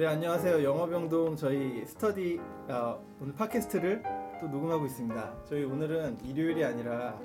네 0.00 0.06
안녕하세요 0.06 0.64
영어병동 0.64 1.36
저희 1.36 1.84
스터디 1.84 2.40
어, 2.70 3.04
오늘 3.20 3.34
팟캐스트를 3.34 4.02
또 4.40 4.48
녹음하고 4.48 4.86
있습니다. 4.86 5.44
저희 5.44 5.64
오늘은 5.64 6.24
일요일이 6.24 6.64
아니라 6.64 7.20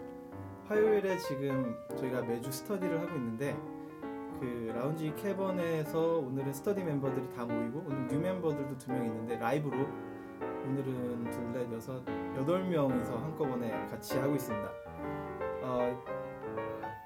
화요일에 0.68 1.18
지금 1.20 1.74
저희가 1.96 2.24
매주 2.24 2.52
스터디를 2.52 3.00
하고 3.00 3.16
있는데 3.16 3.56
그 4.42 4.74
라운지 4.76 5.14
캐번에서 5.16 6.18
오늘은 6.18 6.52
스터디 6.52 6.84
멤버들이 6.84 7.30
다 7.34 7.46
모이고 7.46 7.86
오늘 7.88 8.08
뉴 8.10 8.20
멤버들도 8.20 8.78
두 8.78 8.92
명 8.92 9.06
있는데 9.06 9.38
라이브로 9.38 9.78
오늘은 10.68 11.32
둘, 11.32 11.54
넷, 11.54 11.74
여섯, 11.74 12.04
여덟 12.36 12.62
명이서 12.66 13.18
한꺼번에 13.20 13.72
같이 13.90 14.18
하고 14.18 14.36
있습니다. 14.36 14.70
어, 15.62 16.04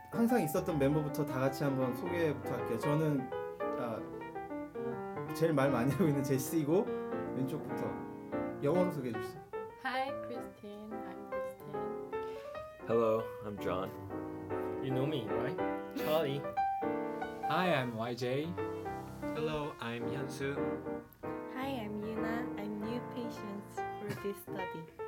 항상 0.10 0.42
있었던 0.42 0.80
멤버부터 0.80 1.24
다 1.28 1.42
같이 1.42 1.64
한번 1.64 1.96
소개부터 1.96 2.56
할게요. 2.56 2.80
저는 2.80 3.30
아, 3.32 3.39
제일 5.40 5.54
말 5.54 5.72
많이 5.72 5.90
하고 5.94 6.06
있는 6.06 6.22
제시고 6.22 6.86
왼쪽부터 7.38 7.90
영어로 8.62 8.92
소개해 8.92 9.14
주세요. 9.14 9.42
Hi, 9.86 10.12
Christine. 10.28 10.92
I'm 10.92 11.30
Christine. 11.32 12.12
Hello, 12.86 13.24
I'm 13.46 13.58
John. 13.64 13.90
You 14.84 14.92
know 14.92 15.06
me, 15.06 15.26
right? 15.30 15.58
Charlie. 15.96 16.42
Hi, 17.48 17.74
I'm 17.74 17.94
YJ. 17.96 18.54
Hello, 19.34 19.72
I'm 19.80 20.04
Hyunsu. 20.12 20.58
Hi, 21.56 21.86
I'm 21.86 22.02
Yuna. 22.04 22.44
I'm 22.60 22.82
new 22.82 23.00
patient 23.16 23.64
for 23.72 24.10
this 24.22 24.36
study. 24.44 24.99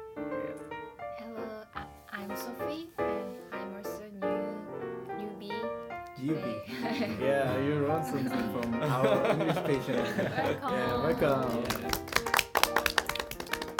Yeah, 7.02 7.58
you 7.62 7.88
learned 7.88 8.06
something 8.06 8.30
from 8.54 8.74
our 8.76 9.32
English 9.32 9.56
patient. 9.66 10.06
Welcome. 10.18 10.72
Yeah, 10.72 11.02
welcome. 11.02 11.66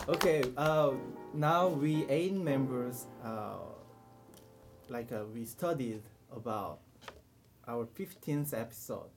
Okay, 0.10 0.44
uh, 0.58 0.92
now 1.36 1.68
we 1.68 2.06
eight 2.10 2.34
members. 2.34 3.06
Uh, 3.24 3.58
like 4.90 5.12
uh, 5.12 5.26
we 5.32 5.46
studied 5.46 6.02
about 6.36 6.80
our 7.68 7.86
fifteenth 7.94 8.56
episode. 8.56 9.10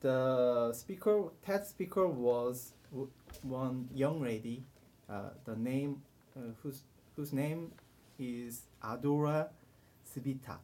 The 0.00 0.72
speaker, 0.72 1.24
TED 1.44 1.66
speaker 1.66 2.06
was 2.08 2.72
w- 2.90 3.10
one 3.42 3.88
young 3.92 4.22
lady. 4.22 4.64
Uh, 5.08 5.30
the 5.44 5.54
name, 5.54 6.00
uh, 6.34 6.40
whose 6.62 6.80
whose 7.14 7.34
name 7.34 7.72
is 8.18 8.62
Adora 8.82 9.48
Svitak. 10.08 10.60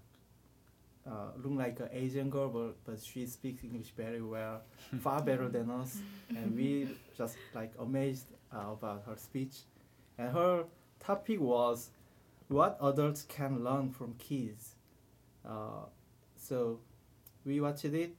Uh, 1.07 1.33
look 1.37 1.53
like 1.53 1.79
an 1.81 1.89
Asian 1.93 2.31
girl, 2.31 2.49
but, 2.49 2.77
but 2.87 3.03
she 3.03 3.27
speaks 3.27 3.63
English 3.63 3.93
very 3.95 4.23
well, 4.23 4.63
far 5.01 5.21
better 5.23 5.49
than 5.49 5.71
us, 5.71 5.99
and 6.31 6.57
we 6.57 6.89
just 7.17 7.37
like 7.55 7.73
amazed 7.79 8.27
uh, 8.55 8.73
about 8.73 9.03
her 9.07 9.17
speech. 9.17 9.59
And 10.17 10.33
her 10.33 10.65
topic 11.01 11.41
was 11.41 11.91
what 12.49 12.79
adults 12.83 13.27
can 13.29 13.63
learn 13.63 13.91
from 13.91 14.15
kids. 14.15 14.77
Uh, 15.47 15.87
so 16.37 16.81
we 17.45 17.61
watched 17.61 17.85
it. 17.85 18.15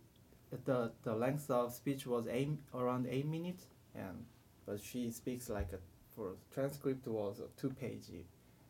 The 0.66 0.92
the 1.04 1.16
length 1.16 1.50
of 1.50 1.74
speech 1.74 2.06
was 2.06 2.28
eight, 2.28 2.50
around 2.74 3.08
eight 3.10 3.26
minutes, 3.26 3.66
and 3.96 4.26
but 4.66 4.80
she 4.80 5.10
speaks 5.10 5.50
like 5.50 5.74
a 5.74 5.80
for 6.16 6.36
transcript 6.54 7.08
was 7.08 7.40
a 7.40 7.48
two 7.60 7.70
page 7.70 8.06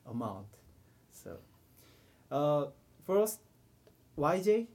amount. 0.10 0.48
So 1.12 1.38
uh, 2.32 2.68
first 3.06 3.40
YJ, 4.18 4.68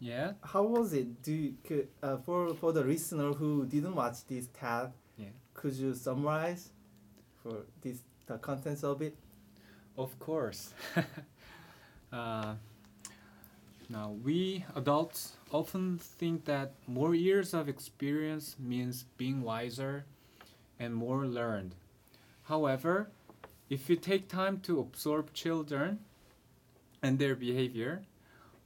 Yeah. 0.00 0.34
how 0.42 0.62
was 0.62 0.92
it? 0.92 1.22
Do 1.22 1.32
you, 1.32 1.54
could, 1.64 1.88
uh, 2.02 2.18
for 2.18 2.54
for 2.54 2.72
the 2.72 2.82
listener 2.84 3.32
who 3.32 3.66
didn't 3.66 3.94
watch 3.94 4.24
this 4.26 4.48
tab, 4.52 4.92
Yeah. 5.16 5.30
could 5.54 5.74
you 5.74 5.94
summarize 5.94 6.70
for 7.42 7.64
this 7.82 8.02
the 8.26 8.38
contents 8.38 8.84
of 8.84 9.02
it? 9.02 9.16
Of 9.96 10.18
course. 10.20 10.72
uh, 12.12 12.54
now, 13.88 14.10
we 14.22 14.64
adults 14.76 15.32
often 15.50 15.98
think 15.98 16.44
that 16.44 16.72
more 16.86 17.14
years 17.14 17.54
of 17.54 17.68
experience 17.68 18.56
means 18.58 19.04
being 19.16 19.42
wiser 19.42 20.04
and 20.78 20.94
more 20.94 21.26
learned. 21.26 21.74
However, 22.44 23.08
if 23.70 23.88
you 23.90 23.96
take 23.96 24.28
time 24.28 24.60
to 24.60 24.78
absorb 24.80 25.32
children 25.32 26.00
and 27.02 27.18
their 27.18 27.34
behavior, 27.34 28.04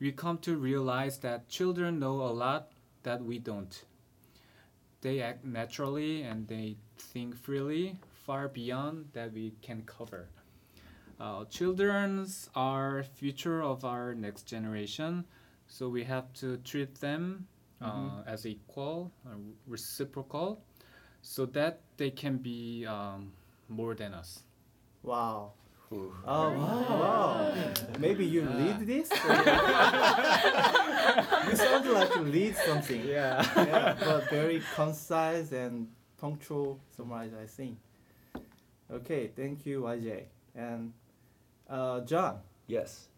we 0.02 0.10
come 0.10 0.36
to 0.38 0.56
realize 0.56 1.18
that 1.18 1.48
children 1.48 2.00
know 2.00 2.22
a 2.22 2.34
lot 2.34 2.72
that 3.04 3.22
we 3.24 3.38
don't. 3.38 3.84
They 5.00 5.20
act 5.22 5.44
naturally 5.44 6.22
and 6.22 6.48
they 6.48 6.76
think 6.98 7.36
freely, 7.36 7.96
far 8.26 8.48
beyond 8.48 9.10
that 9.12 9.32
we 9.32 9.52
can 9.62 9.82
cover. 9.82 10.26
Uh, 11.20 11.44
childrens 11.44 12.50
are 12.56 13.04
future 13.04 13.62
of 13.62 13.84
our 13.84 14.12
next 14.12 14.42
generation, 14.42 15.24
so 15.68 15.88
we 15.88 16.02
have 16.02 16.32
to 16.34 16.56
treat 16.58 16.96
them 16.96 17.46
uh, 17.80 17.92
Mhm. 17.92 18.26
as 18.26 18.46
equal, 18.46 19.10
uh, 19.26 19.30
reciprocal, 19.66 20.62
so 21.20 21.46
that 21.46 21.80
they 21.96 22.10
can 22.10 22.38
be 22.38 22.86
um, 22.86 23.32
more 23.68 23.94
than 23.94 24.14
us. 24.14 24.42
Wow. 25.02 25.52
Ooh. 25.92 26.12
Oh 26.26 26.50
wow! 26.50 26.86
wow. 26.88 27.54
Maybe 27.98 28.24
you 28.24 28.42
lead 28.42 28.86
this. 28.86 29.10
you 31.48 31.56
sound 31.56 31.90
like 31.90 32.14
you 32.14 32.22
lead 32.22 32.56
something. 32.56 33.04
Yeah. 33.04 33.44
yeah, 33.56 33.96
but 34.00 34.30
very 34.30 34.62
concise 34.74 35.52
and 35.52 35.88
punctual 36.18 36.80
summarize, 36.96 37.32
I 37.34 37.46
think. 37.46 37.78
Okay, 38.90 39.30
thank 39.36 39.66
you, 39.66 39.82
YJ. 39.82 40.24
And 40.54 40.92
uh, 41.68 42.00
John, 42.00 42.40
Yes, 42.66 43.08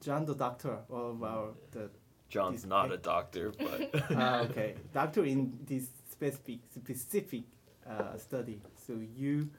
John, 0.00 0.24
the 0.24 0.34
doctor 0.34 0.78
of 0.90 1.22
our 1.22 1.50
the 1.70 1.90
John's 2.28 2.62
This- 2.62 2.68
not 2.68 2.90
a 2.92 2.96
doctor, 2.96 3.52
but 3.56 3.90
ah, 4.16 4.40
okay, 4.40 4.74
doctor 4.92 5.24
in 5.24 5.58
this 5.64 5.88
specific 6.10 6.58
specific 6.74 7.44
uh, 7.88 8.16
study. 8.16 8.60
So 8.74 8.94
you, 9.14 9.50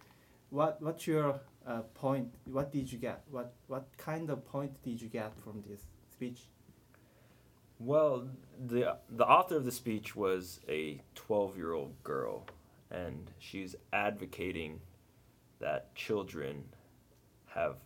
what 0.49 0.81
what's 0.81 1.07
your 1.07 1.39
uh, 1.67 1.81
point? 1.93 2.33
What 2.45 2.71
did 2.71 2.91
you 2.91 2.97
get? 2.97 3.23
What 3.29 3.53
what 3.67 3.85
kind 3.97 4.29
of 4.29 4.45
point 4.45 4.81
did 4.83 5.01
you 5.01 5.09
get 5.09 5.33
from 5.43 5.63
this 5.67 5.81
speech? 6.11 6.47
well, 7.79 8.27
the 8.65 8.97
the 9.09 9.25
author 9.25 9.55
of 9.55 9.65
the 9.65 9.71
speech 9.71 10.15
was 10.15 10.59
a 10.67 11.01
12-year-old 11.15 12.03
girl, 12.03 12.47
and 12.89 13.31
she's 13.37 13.75
advocating 13.93 14.79
that 15.59 15.93
children 15.95 16.63
have, 17.47 17.77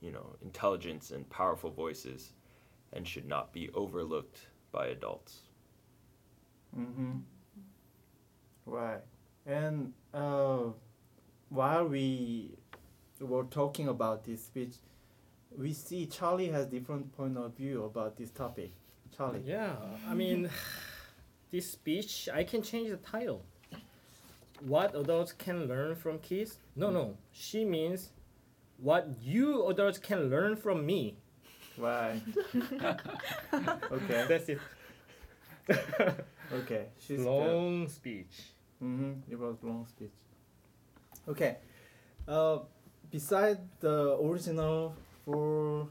you 0.00 0.12
know, 0.12 0.36
intelligence 0.42 1.10
and 1.10 1.28
powerful 1.30 1.70
voices, 1.70 2.32
and 2.92 3.06
should 3.06 3.26
not 3.26 3.52
be 3.52 3.70
overlooked 3.70 4.48
by 4.70 4.88
adults. 4.88 5.40
Mm-hmm. 6.78 7.18
Right. 8.66 9.00
And 9.46 9.92
uh, 10.12 10.64
while 11.48 11.86
we 11.86 12.56
were 13.20 13.44
talking 13.44 13.88
about 13.88 14.24
this 14.24 14.44
speech, 14.44 14.74
we 15.56 15.72
see 15.72 16.06
Charlie 16.06 16.48
has 16.48 16.66
different 16.66 17.16
point 17.16 17.36
of 17.36 17.56
view 17.56 17.84
about 17.84 18.16
this 18.16 18.30
topic. 18.30 18.72
Charlie. 19.16 19.42
Yeah, 19.44 19.76
I 20.08 20.14
mean, 20.14 20.50
this 21.50 21.70
speech, 21.70 22.28
I 22.32 22.44
can 22.44 22.62
change 22.62 22.90
the 22.90 22.96
title. 22.96 23.44
What 24.60 24.94
adults 24.94 25.32
can 25.32 25.66
learn 25.66 25.94
from 25.96 26.18
kids? 26.18 26.58
No, 26.74 26.90
no. 26.90 27.16
She 27.32 27.64
means 27.64 28.10
what 28.78 29.08
you 29.20 29.66
adults 29.66 29.98
can 29.98 30.30
learn 30.30 30.56
from 30.56 30.86
me. 30.86 31.18
Right. 31.76 32.20
okay. 33.92 34.26
That's 34.28 34.48
it. 34.48 34.58
Okay. 36.52 36.86
She's 36.98 37.20
Long 37.20 37.88
speech. 37.88 38.52
Mm-hmm. 38.82 39.32
It 39.32 39.38
was 39.38 39.56
long 39.62 39.86
speech. 39.86 40.12
Okay. 41.28 41.56
Uh, 42.28 42.58
beside 43.14 43.58
the 43.78 44.18
original 44.18 44.92
four 45.24 45.86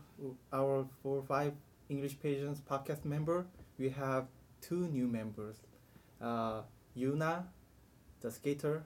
our 0.52 0.86
four 1.02 1.24
five 1.24 1.54
English 1.88 2.20
Patients 2.20 2.60
podcast 2.60 3.06
member, 3.06 3.46
we 3.80 3.88
have 3.88 4.28
two 4.60 4.90
new 4.92 5.08
members. 5.08 5.56
Uh, 6.20 6.64
Yuna, 6.98 7.44
the 8.20 8.30
skater. 8.30 8.84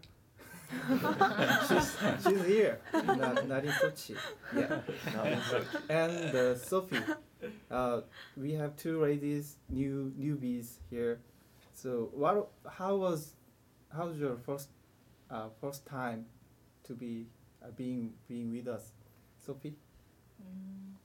she's, 1.68 1.98
she's 2.24 2.46
here, 2.46 2.80
not, 2.94 3.48
not 3.48 3.64
in 3.66 3.72
Sochi. 3.72 4.16
Yeah. 4.56 4.82
No, 5.16 5.24
in 5.24 5.40
Sochi. 5.40 5.82
And 5.90 6.36
uh, 6.36 6.56
Sophie. 6.58 7.02
Uh, 7.72 8.02
we 8.36 8.54
have 8.54 8.76
two 8.76 9.02
ladies, 9.02 9.56
new 9.70 10.14
newbies 10.20 10.78
here. 10.92 11.22
So 11.74 12.10
what? 12.14 12.50
How 12.70 12.98
was 12.98 13.34
how 13.90 14.08
was 14.08 14.20
your 14.20 14.38
first 14.38 14.70
uh, 15.32 15.50
first 15.60 15.88
time 15.88 16.26
to 16.84 16.94
be 16.94 17.28
being 17.76 18.14
being 18.28 18.52
with 18.52 18.68
us, 18.68 18.92
Sophie? 19.40 19.76
Mm, 20.42 20.96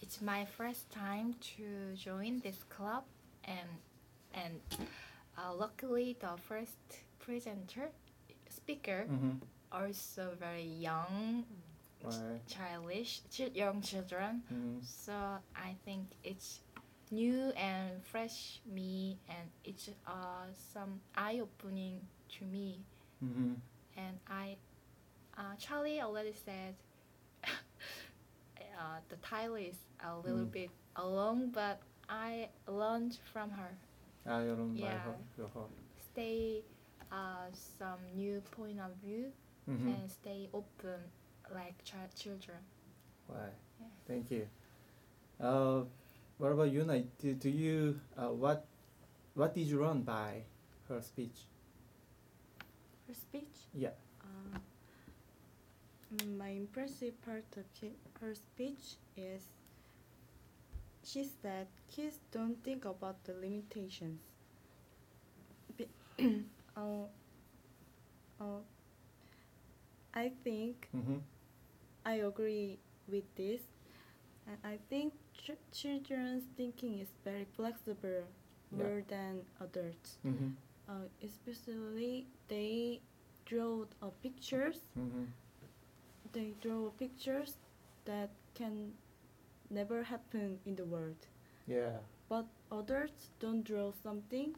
it's 0.00 0.20
my 0.20 0.44
first 0.44 0.90
time 0.90 1.34
to 1.56 1.94
join 1.96 2.40
this 2.40 2.62
club, 2.68 3.04
and 3.44 3.68
and 4.34 4.60
uh, 5.38 5.54
luckily 5.54 6.16
the 6.20 6.36
first 6.48 6.78
presenter 7.18 7.90
speaker 8.48 9.06
Mm-hmm. 9.10 9.38
also 9.72 10.32
very 10.38 10.64
young, 10.64 11.44
Why? 12.02 12.40
childish, 12.46 13.20
ch- 13.30 13.52
young 13.54 13.80
children. 13.82 14.42
Mm-hmm. 14.52 14.78
So 14.82 15.12
I 15.56 15.74
think 15.84 16.06
it's 16.24 16.60
new 17.10 17.50
and 17.56 18.02
fresh 18.04 18.60
me, 18.66 19.18
and 19.28 19.48
it's 19.64 19.88
uh, 20.06 20.46
some 20.72 21.00
eye 21.16 21.40
opening 21.40 22.00
to 22.38 22.44
me. 22.44 22.80
Mm-hmm. 23.24 23.54
And 23.96 24.18
I, 24.28 24.56
uh, 25.38 25.42
Charlie 25.58 26.00
already 26.00 26.32
said 26.44 26.74
uh, 27.44 28.98
the 29.08 29.16
title 29.16 29.56
is 29.56 29.76
a 30.04 30.16
little 30.16 30.46
mm. 30.46 30.52
bit 30.52 30.70
alone, 30.96 31.50
but 31.52 31.80
I 32.08 32.48
learned 32.66 33.18
from 33.32 33.50
her. 33.50 33.70
I 34.26 34.38
learned 34.38 34.78
yeah. 34.78 34.86
by 34.86 34.98
her, 34.98 35.14
your 35.36 35.48
her. 35.48 35.66
Stay 36.12 36.62
uh, 37.12 37.46
some 37.78 38.00
new 38.14 38.40
point 38.50 38.80
of 38.80 38.90
view 39.04 39.32
mm 39.68 39.76
-hmm. 39.76 39.94
and 39.94 40.10
stay 40.10 40.48
open 40.52 41.00
like 41.54 41.74
ch 41.84 41.94
children. 42.14 42.58
Why? 43.28 43.50
Yeah. 43.80 43.88
Thank 44.06 44.30
you. 44.30 44.48
Uh, 45.40 45.84
what 46.38 46.52
about 46.52 46.72
you, 46.72 46.84
Do, 47.18 47.34
do 47.34 47.48
you 47.48 48.00
uh, 48.16 48.32
what 48.32 48.66
what 49.34 49.54
did 49.54 49.66
you 49.68 49.80
learn 49.80 50.02
by 50.02 50.44
her 50.88 51.02
speech? 51.02 51.46
Her 53.06 53.14
speech? 53.14 53.68
Yeah. 53.74 53.92
Mm, 56.12 56.36
my 56.36 56.48
impressive 56.48 57.20
part 57.22 57.44
of 57.56 57.64
her 58.20 58.34
speech 58.34 58.96
is 59.16 59.52
she 61.02 61.24
said 61.24 61.68
kids 61.90 62.18
don't 62.30 62.62
think 62.62 62.84
about 62.84 63.24
the 63.24 63.32
limitations. 63.32 64.20
Uh, 66.76 67.06
uh, 68.40 68.60
I 70.14 70.32
think 70.42 70.88
Mm-hmm. 70.96 71.18
I 72.06 72.14
agree 72.24 72.78
with 73.08 73.24
this, 73.36 73.60
and 74.46 74.58
I 74.64 74.78
think 74.90 75.14
ch- 75.34 75.58
children's 75.72 76.44
thinking 76.56 77.00
is 77.00 77.08
very 77.24 77.46
flexible 77.56 78.24
Yeah. 78.72 78.84
more 78.84 79.02
than 79.08 79.42
adults. 79.60 80.18
Mm-hmm. 80.26 80.50
Uh, 80.88 81.06
especially 81.22 82.26
they 82.48 83.00
draw 83.46 83.84
uh, 84.02 84.10
pictures. 84.22 84.80
Mm-hmm. 84.98 85.24
They 86.32 86.54
draw 86.60 86.90
pictures 86.90 87.54
that 88.04 88.30
can 88.54 88.92
never 89.70 90.02
happen 90.04 90.58
in 90.66 90.76
the 90.76 90.84
world. 90.84 91.26
Yeah. 91.66 91.98
But 92.28 92.46
others 92.70 93.10
don't 93.40 93.64
draw 93.64 93.92
something 94.02 94.54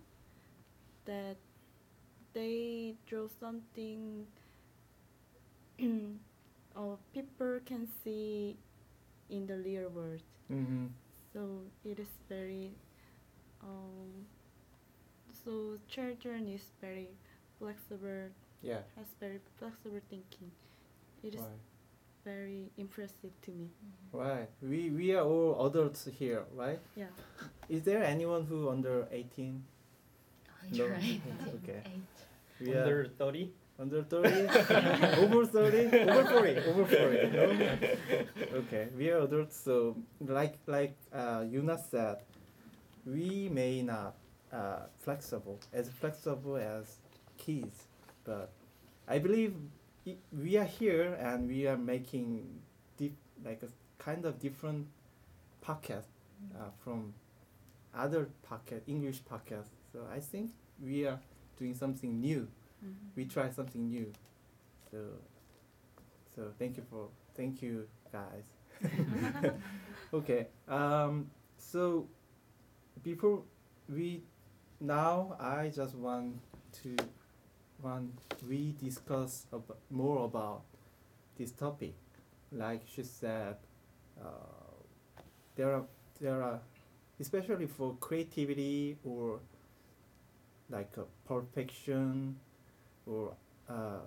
that 1.04 1.36
they 2.32 2.94
draw 3.06 3.28
something 3.40 4.26
uh, 6.76 6.96
people 7.14 7.60
can 7.64 7.88
see 8.04 8.56
in 9.30 9.46
the 9.46 9.56
real 9.58 9.88
world. 9.90 10.22
Mm-hmm. 10.52 10.86
So 11.32 11.62
it 11.84 11.98
is 11.98 12.08
very 12.28 12.72
um, 13.62 14.26
so 15.44 15.78
children 15.88 16.48
is 16.48 16.62
very 16.80 17.08
flexible 17.58 18.30
Yeah. 18.62 18.82
has 18.96 19.06
very 19.20 19.40
flexible 19.58 20.00
thinking. 20.10 20.50
It 21.22 21.34
is 21.34 21.40
Right. 21.40 21.60
very 22.24 22.70
impressive 22.76 23.32
to 23.42 23.50
me. 23.50 23.68
Right. 24.12 24.48
We 24.62 24.90
we 24.90 25.14
are 25.14 25.24
all 25.24 25.66
adults 25.66 26.06
here, 26.18 26.44
right? 26.54 26.78
Yeah. 26.96 27.10
Is 27.68 27.82
there 27.82 28.02
anyone 28.04 28.44
who 28.46 28.68
under 28.70 29.06
eighteen? 29.10 29.64
No. 30.72 30.86
Right. 30.86 31.20
Okay. 31.62 31.82
Eight. 31.86 32.02
We 32.60 32.74
are 32.74 32.82
Under 32.82 33.08
30? 33.18 33.52
under 33.78 34.02
thirty, 34.02 34.42
over 35.22 35.46
thirty, 35.46 35.86
over 36.10 36.24
forty, 36.26 36.56
over 36.66 36.84
forty. 36.84 37.30
No? 37.30 37.44
Okay. 38.66 38.88
We 38.98 39.10
are 39.10 39.22
adults, 39.22 39.54
so 39.56 39.94
like 40.18 40.58
like 40.66 40.96
uh, 41.14 41.46
Yuna 41.46 41.78
said, 41.78 42.18
we 43.06 43.48
may 43.48 43.82
not 43.82 44.14
uh, 44.52 44.90
flexible 44.98 45.60
as 45.72 45.88
flexible 46.00 46.56
as 46.58 46.98
kids, 47.38 47.86
but 48.24 48.50
I 49.06 49.18
believe 49.22 49.54
i- 49.54 49.77
we 50.32 50.56
are 50.56 50.64
here 50.64 51.14
and 51.20 51.48
we 51.48 51.66
are 51.66 51.76
making 51.76 52.60
like 53.44 53.62
a 53.62 54.02
kind 54.02 54.24
of 54.24 54.38
different 54.38 54.86
podcast 55.64 56.08
uh, 56.56 56.70
from 56.82 57.14
other 57.94 58.28
podcast 58.48 58.82
English 58.86 59.22
podcasts. 59.30 59.74
So 59.92 60.06
I 60.12 60.20
think 60.20 60.50
we 60.82 61.06
are 61.06 61.18
doing 61.58 61.74
something 61.74 62.20
new. 62.20 62.48
We 63.16 63.24
try 63.24 63.50
something 63.50 63.88
new. 63.88 64.12
So 64.90 64.98
so 66.36 66.52
thank 66.58 66.76
you 66.76 66.84
for 66.90 67.08
thank 67.34 67.62
you 67.62 67.88
guys. 68.12 68.46
okay. 70.14 70.46
Um, 70.68 71.30
so 71.56 72.06
before 73.02 73.42
we 73.88 74.22
now 74.80 75.36
I 75.40 75.70
just 75.74 75.94
want 75.96 76.38
to 76.82 76.96
want 77.82 78.12
we 78.48 78.74
discuss 78.82 79.46
ab- 79.52 79.76
more 79.90 80.24
about 80.24 80.62
this 81.38 81.52
topic. 81.52 81.94
Like 82.52 82.82
she 82.86 83.02
said, 83.04 83.56
uh, 84.20 84.74
there 85.56 85.74
are 85.74 85.84
there 86.20 86.42
are 86.42 86.60
especially 87.20 87.66
for 87.66 87.96
creativity 88.00 88.96
or 89.04 89.40
like 90.70 90.96
a 90.96 91.04
perfection 91.26 92.36
or 93.06 93.34
uh, 93.68 94.00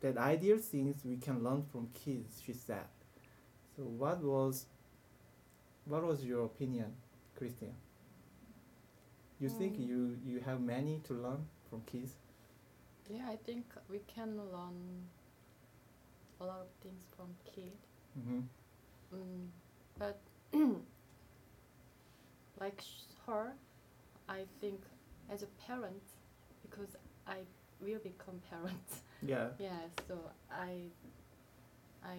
that 0.00 0.16
ideal 0.18 0.58
things 0.58 1.04
we 1.04 1.16
can 1.16 1.42
learn 1.42 1.62
from 1.62 1.88
kids. 1.94 2.40
She 2.44 2.52
said. 2.52 2.86
So 3.76 3.82
what 3.84 4.22
was 4.22 4.66
what 5.86 6.04
was 6.04 6.24
your 6.24 6.44
opinion, 6.44 6.94
Christian? 7.36 7.74
You 9.40 9.48
think 9.48 9.76
Mm. 9.76 9.86
you 9.88 10.18
you 10.24 10.40
have 10.40 10.60
many 10.60 10.98
to 11.04 11.14
learn 11.14 11.46
from 11.70 11.82
kids? 11.82 12.12
Yeah, 13.08 13.28
I 13.28 13.36
think 13.36 13.66
we 13.88 14.00
can 14.06 14.36
learn 14.52 15.08
a 16.40 16.44
lot 16.44 16.60
of 16.60 16.68
things 16.82 17.02
from 17.16 17.28
kid. 17.44 17.72
Mm-hmm. 18.18 18.40
Mm, 19.14 19.48
but 19.98 20.18
like 22.60 22.80
her, 23.26 23.52
I 24.28 24.44
think 24.60 24.80
as 25.30 25.42
a 25.42 25.46
parent, 25.66 26.02
because 26.62 26.96
I 27.26 27.38
will 27.80 27.98
become 27.98 28.40
parent. 28.50 28.88
Yeah. 29.22 29.48
yeah, 29.58 29.80
so 30.08 30.18
I 30.50 30.82
I 32.04 32.18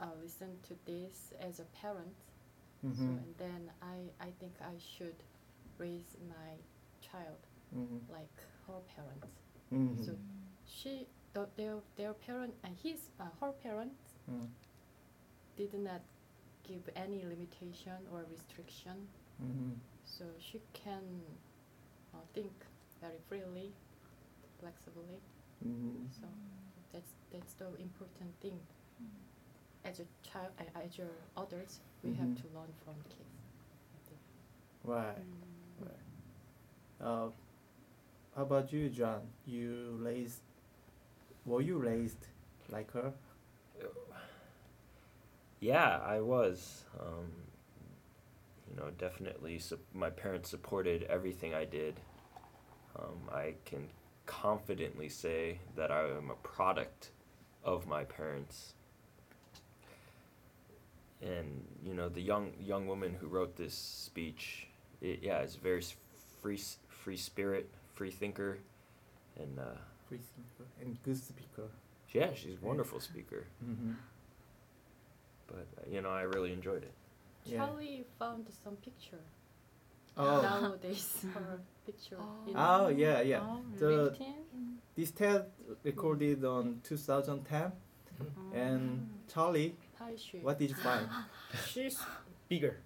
uh, 0.00 0.06
listen 0.22 0.58
to 0.68 0.74
this 0.86 1.32
as 1.40 1.60
a 1.60 1.64
parent. 1.80 2.14
So 2.80 2.88
Mm-hmm. 2.88 3.10
and 3.10 3.34
then 3.38 3.70
I 3.82 4.10
I 4.20 4.30
think 4.38 4.54
I 4.60 4.74
should 4.78 5.16
raise 5.78 6.16
my 6.28 6.50
child 7.00 7.38
Mm-hmm. 7.76 8.12
like 8.12 8.38
her 8.70 8.82
parents. 8.94 9.26
Mm-hmm. 9.72 10.04
So 10.04 10.12
she 10.66 11.06
the, 11.34 11.46
their 11.56 11.76
their 11.96 12.12
parent 12.14 12.54
and 12.64 12.74
his 12.82 13.10
uh, 13.20 13.24
her 13.40 13.52
parents 13.52 14.00
mm 14.30 14.46
did 15.56 15.74
not 15.74 16.00
give 16.66 16.88
any 16.96 17.22
limitation 17.24 17.98
or 18.12 18.24
restriction, 18.30 18.96
Mm-hmm. 19.42 19.72
so 20.04 20.24
she 20.38 20.60
can 20.74 21.04
uh, 22.14 22.18
think 22.34 22.52
very 23.00 23.18
freely, 23.28 23.72
flexibly. 24.60 25.18
Mm-hmm. 25.66 26.04
So 26.20 26.26
that's 26.92 27.12
that's 27.32 27.54
the 27.54 27.68
important 27.80 28.32
thing. 28.40 28.58
As 29.84 30.00
a 30.00 30.06
child, 30.22 30.52
uh, 30.60 30.80
as 30.84 30.98
your 30.98 31.12
adults, 31.36 31.80
we 32.04 32.12
have 32.14 32.28
Mhm. 32.28 32.40
to 32.42 32.46
learn 32.56 32.72
from 32.84 32.96
kids. 33.08 33.36
I 33.96 33.98
think. 34.08 34.20
Right. 34.84 35.24
Right. 35.80 36.04
Uh, 37.00 37.28
how 38.40 38.46
about 38.46 38.72
you, 38.72 38.88
John? 38.88 39.20
You 39.44 39.98
raised. 40.00 40.40
Were 41.44 41.60
you 41.60 41.76
raised 41.76 42.26
like 42.70 42.90
her? 42.92 43.12
Yeah, 45.60 45.98
I 46.02 46.20
was. 46.20 46.84
Um, 46.98 47.26
you 48.66 48.76
know, 48.76 48.88
definitely. 48.96 49.58
Su- 49.58 49.78
my 49.92 50.08
parents 50.08 50.48
supported 50.48 51.02
everything 51.02 51.52
I 51.52 51.66
did. 51.66 52.00
Um, 52.98 53.28
I 53.30 53.56
can 53.66 53.88
confidently 54.24 55.10
say 55.10 55.58
that 55.76 55.90
I 55.90 56.08
am 56.08 56.30
a 56.30 56.36
product 56.36 57.10
of 57.62 57.86
my 57.86 58.04
parents. 58.04 58.72
And 61.20 61.62
you 61.84 61.92
know, 61.92 62.08
the 62.08 62.22
young 62.22 62.52
young 62.58 62.86
woman 62.86 63.14
who 63.20 63.26
wrote 63.26 63.58
this 63.58 63.74
speech, 63.74 64.66
it, 65.02 65.18
yeah, 65.20 65.42
is 65.42 65.56
very 65.56 65.84
free 66.40 66.58
free 66.88 67.18
spirit, 67.18 67.70
free 68.00 68.10
thinker, 68.10 68.56
and 69.38 69.58
uh, 69.58 69.76
Free 70.08 70.20
thinker 70.34 70.64
and 70.80 70.96
good 71.04 71.18
speaker. 71.18 71.68
yeah, 72.14 72.30
she's 72.34 72.56
a 72.62 72.66
wonderful 72.66 72.98
speaker. 72.98 73.44
Mm-hmm. 73.62 73.92
But 75.46 75.66
uh, 75.76 75.92
you 75.92 76.00
know, 76.00 76.08
I 76.08 76.22
really 76.22 76.52
enjoyed 76.54 76.82
it. 76.82 76.94
Yeah. 77.44 77.58
Charlie 77.58 78.04
found 78.18 78.46
some 78.64 78.76
picture. 78.76 79.20
Oh, 80.16 80.40
nowadays 80.40 81.26
her 81.34 81.60
picture. 81.84 82.16
Oh. 82.18 82.48
in 82.48 82.54
oh 82.56 82.88
yeah, 82.88 83.20
yeah. 83.20 83.40
Oh, 83.44 83.60
The 83.78 84.10
15? 84.16 84.34
this 84.96 85.10
TED 85.10 85.44
recorded 85.84 86.42
on 86.44 86.80
2010, 86.84 87.72
and 88.54 89.08
Charlie, 89.32 89.74
How 89.98 90.08
is 90.08 90.24
what 90.40 90.58
did 90.58 90.70
you 90.70 90.76
find? 90.76 91.06
She's 91.68 91.98
bigger. 92.48 92.78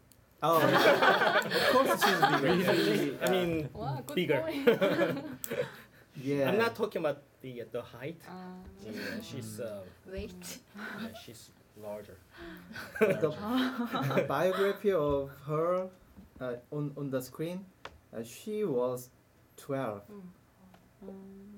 Oh, 0.42 0.60
of 0.60 1.68
course 1.72 2.04
she's 2.04 2.40
bigger. 2.40 2.74
She, 2.84 3.16
I 3.22 3.24
uh, 3.24 3.30
mean, 3.30 3.68
Wow, 3.72 4.02
bigger. 4.14 4.44
yeah. 6.22 6.48
I'm 6.50 6.58
not 6.58 6.74
talking 6.76 7.00
about 7.00 7.22
the 7.40 7.62
the 7.72 7.82
height. 7.82 8.20
Ah. 8.28 8.52
Yeah, 8.84 8.92
she's 9.22 9.60
uh, 9.60 9.80
Wait. 10.10 10.58
yeah, 10.76 11.08
she's 11.24 11.50
larger. 11.80 12.16
the 13.00 14.24
biography 14.28 14.92
of 14.92 15.30
her 15.46 15.88
uh, 16.40 16.56
on 16.70 16.92
on 16.96 17.10
the 17.10 17.20
screen. 17.22 17.64
Uh, 18.12 18.22
she 18.22 18.64
was 18.64 19.08
12 19.56 20.02
Mm. 21.04 21.10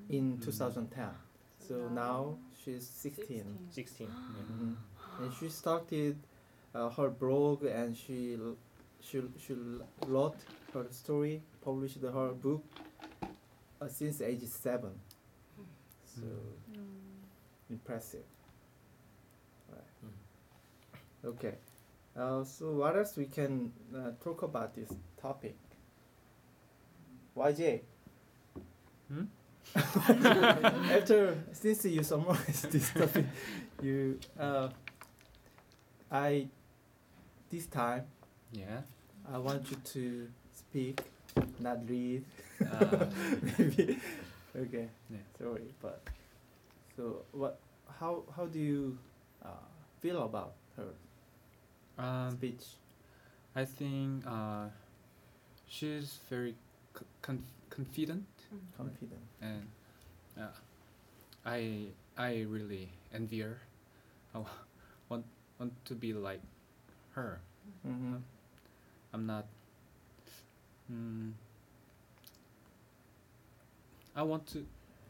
in 0.09 0.39
Mm. 0.39 0.45
2010. 0.45 1.11
So 1.59 1.75
Now 1.75 1.95
now 1.95 2.39
she's 2.65 2.87
16. 2.87 3.45
16. 3.71 4.07
Mhm. 4.09 4.77
And 5.21 5.33
she 5.39 5.49
started 5.49 6.17
uh, 6.75 6.89
her 6.91 7.11
blog 7.11 7.65
and 7.65 7.97
she 7.97 8.35
l- 8.41 8.57
she 9.09 9.23
she 9.39 9.55
wrote 10.07 10.37
her 10.75 10.87
story, 10.91 11.43
published 11.65 12.03
her 12.03 12.33
book 12.33 12.65
uh, 13.81 13.89
since 13.89 14.21
age 14.21 14.45
seven. 14.45 14.93
So 16.05 16.23
impressive. 17.71 18.25
Right. 19.71 20.11
Okay. 21.25 21.55
Uh, 22.17 22.45
so 22.45 22.73
what 22.73 22.97
else 22.97 23.17
we 23.17 23.27
can 23.27 23.73
uh, 23.95 24.13
talk 24.23 24.43
about 24.43 24.75
this 24.75 24.89
topic? 25.21 25.57
YJ. 27.37 27.81
Hmm? 29.09 29.25
After 29.77 31.37
since 31.53 31.85
you 31.85 32.03
summarized 32.03 32.71
this 32.73 32.91
topic, 32.91 33.27
you 33.83 34.19
uh, 34.39 34.69
I 36.11 36.49
this 37.51 37.67
time 37.67 38.05
Yeah. 38.53 38.83
I 39.33 39.39
want 39.39 39.71
you 39.71 39.77
to 39.77 40.29
speak, 40.55 41.01
not 41.59 41.79
read. 41.89 42.25
Uh, 42.63 43.07
Maybe. 43.59 43.99
Okay. 44.57 44.89
Yeah. 45.11 45.19
Sorry, 45.39 45.69
but 45.83 46.01
so 46.97 47.23
what? 47.33 47.59
How 48.01 48.23
how 48.37 48.47
do 48.47 48.59
you 48.59 48.99
uh, 49.45 49.49
feel 50.01 50.23
about 50.23 50.55
her 50.77 50.93
um, 51.99 52.33
speech? 52.37 52.65
I 53.55 53.65
think 53.65 54.25
uh, 54.27 54.69
she's 55.69 56.19
very 56.31 56.55
c- 56.97 57.05
conf- 57.23 57.53
confident, 57.71 58.25
Confident. 58.77 59.21
and 59.43 59.67
uh, 60.39 60.53
I 61.45 61.89
I 62.17 62.45
really 62.49 62.89
envy 63.13 63.41
her. 63.41 63.59
I 64.35 64.41
want 65.09 65.25
want 65.59 65.73
to 65.87 65.95
be 65.95 66.13
like 66.13 66.41
her. 67.13 67.41
Mm-hmm. 67.87 68.17
I'm 69.17 69.25
not. 69.27 69.47
Mm, 70.93 71.33
I 74.15 74.23
want 74.23 74.47
to 74.49 74.67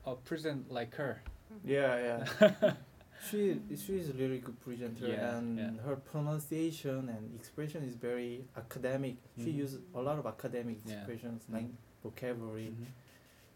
uh, 0.06 0.14
present 0.14 0.70
like 0.70 0.94
her. 0.94 1.20
Yeah, 1.64 2.25
yeah. 2.40 2.72
she 3.28 3.58
she's 3.70 4.10
a 4.10 4.12
really 4.12 4.38
good 4.38 4.60
presenter, 4.60 5.08
Yeah, 5.08 5.38
and 5.38 5.58
yeah. 5.58 5.70
her 5.84 5.96
pronunciation 5.96 7.08
and 7.08 7.34
expression 7.34 7.82
is 7.82 7.96
very 7.96 8.44
academic. 8.56 9.16
She 9.38 9.50
Mhm. 9.50 9.54
uses 9.64 9.80
a 9.92 10.00
lot 10.00 10.18
of 10.20 10.26
academic 10.26 10.76
Yeah. 10.84 10.94
expressions 10.98 11.42
Mhm. 11.50 11.54
like 11.54 11.68
vocabulary. 12.04 12.70
Mhm. 12.70 12.86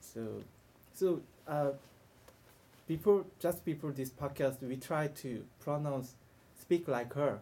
So, 0.00 0.42
so 0.94 1.20
uh, 1.46 1.72
before 2.88 3.24
just 3.38 3.64
before 3.64 3.92
this 3.92 4.10
podcast, 4.10 4.60
we 4.62 4.76
try 4.78 5.06
to 5.22 5.44
pronounce, 5.60 6.16
speak 6.60 6.88
like 6.88 7.12
her, 7.14 7.38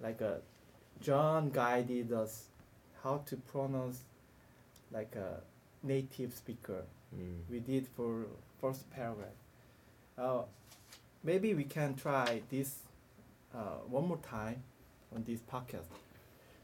like 0.00 0.22
uh, 0.22 0.36
John 1.00 1.50
guided 1.50 2.12
us 2.12 2.46
how 3.02 3.18
to 3.26 3.36
pronounce 3.36 4.00
like 4.90 5.14
a 5.16 5.40
native 5.82 6.34
speaker. 6.34 6.82
Mm. 7.14 7.50
We 7.50 7.60
did 7.60 7.86
for 7.96 8.26
first 8.60 8.90
paragraph. 8.90 9.28
Uh, 10.16 10.42
maybe 11.22 11.54
we 11.54 11.64
can 11.64 11.94
try 11.94 12.42
this 12.50 12.80
uh, 13.54 13.80
one 13.88 14.08
more 14.08 14.18
time 14.18 14.62
on 15.14 15.24
this 15.24 15.40
podcast. 15.40 15.86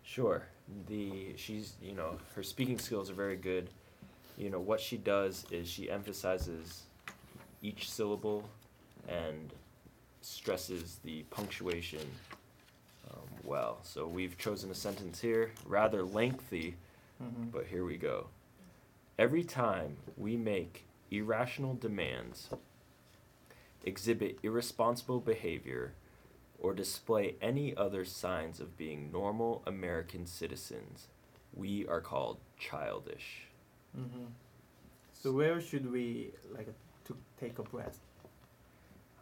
Sure. 0.03 0.43
The 0.89 1.35
she's 1.37 1.75
you 1.83 1.93
know 1.93 2.19
her 2.35 2.43
speaking 2.43 2.79
skills 2.79 3.11
are 3.11 3.15
very 3.15 3.37
good. 3.37 3.71
You 4.37 4.51
know 4.51 4.61
what 4.61 4.81
she 4.81 4.97
does 4.97 5.45
is 5.51 5.69
she 5.69 5.91
emphasizes 5.91 6.83
each 7.63 7.91
syllable 7.91 8.49
and 9.09 9.53
stresses 10.21 10.99
the 11.05 11.23
punctuation 11.31 12.01
well. 13.45 13.79
So 13.83 14.07
we've 14.07 14.37
chosen 14.39 14.71
a 14.71 14.75
sentence 14.75 15.21
here, 15.21 15.53
rather 15.67 16.03
lengthy, 16.03 16.77
Mhm. 17.23 17.51
but 17.53 17.67
here 17.67 17.85
we 17.85 17.97
go. 17.97 18.29
Every 19.19 19.45
time 19.45 19.97
we 20.17 20.37
make 20.37 20.85
irrational 21.11 21.75
demands, 21.75 22.51
exhibit 23.85 24.39
irresponsible 24.43 25.21
behavior, 25.21 25.95
or 26.59 26.73
display 26.75 27.37
any 27.43 27.77
other 27.77 28.05
signs 28.05 28.59
of 28.61 28.77
being 28.77 29.11
normal 29.13 29.63
American 29.67 30.25
citizens, 30.27 31.09
we 31.53 31.87
are 31.87 32.01
called 32.01 32.39
childish. 32.59 33.49
Mhm. 33.97 34.29
So 35.13 35.33
where 35.33 35.61
should 35.61 35.91
we 35.91 36.33
like 36.51 36.69
to 37.05 37.17
take 37.39 37.59
a 37.59 37.63
breath? 37.63 38.01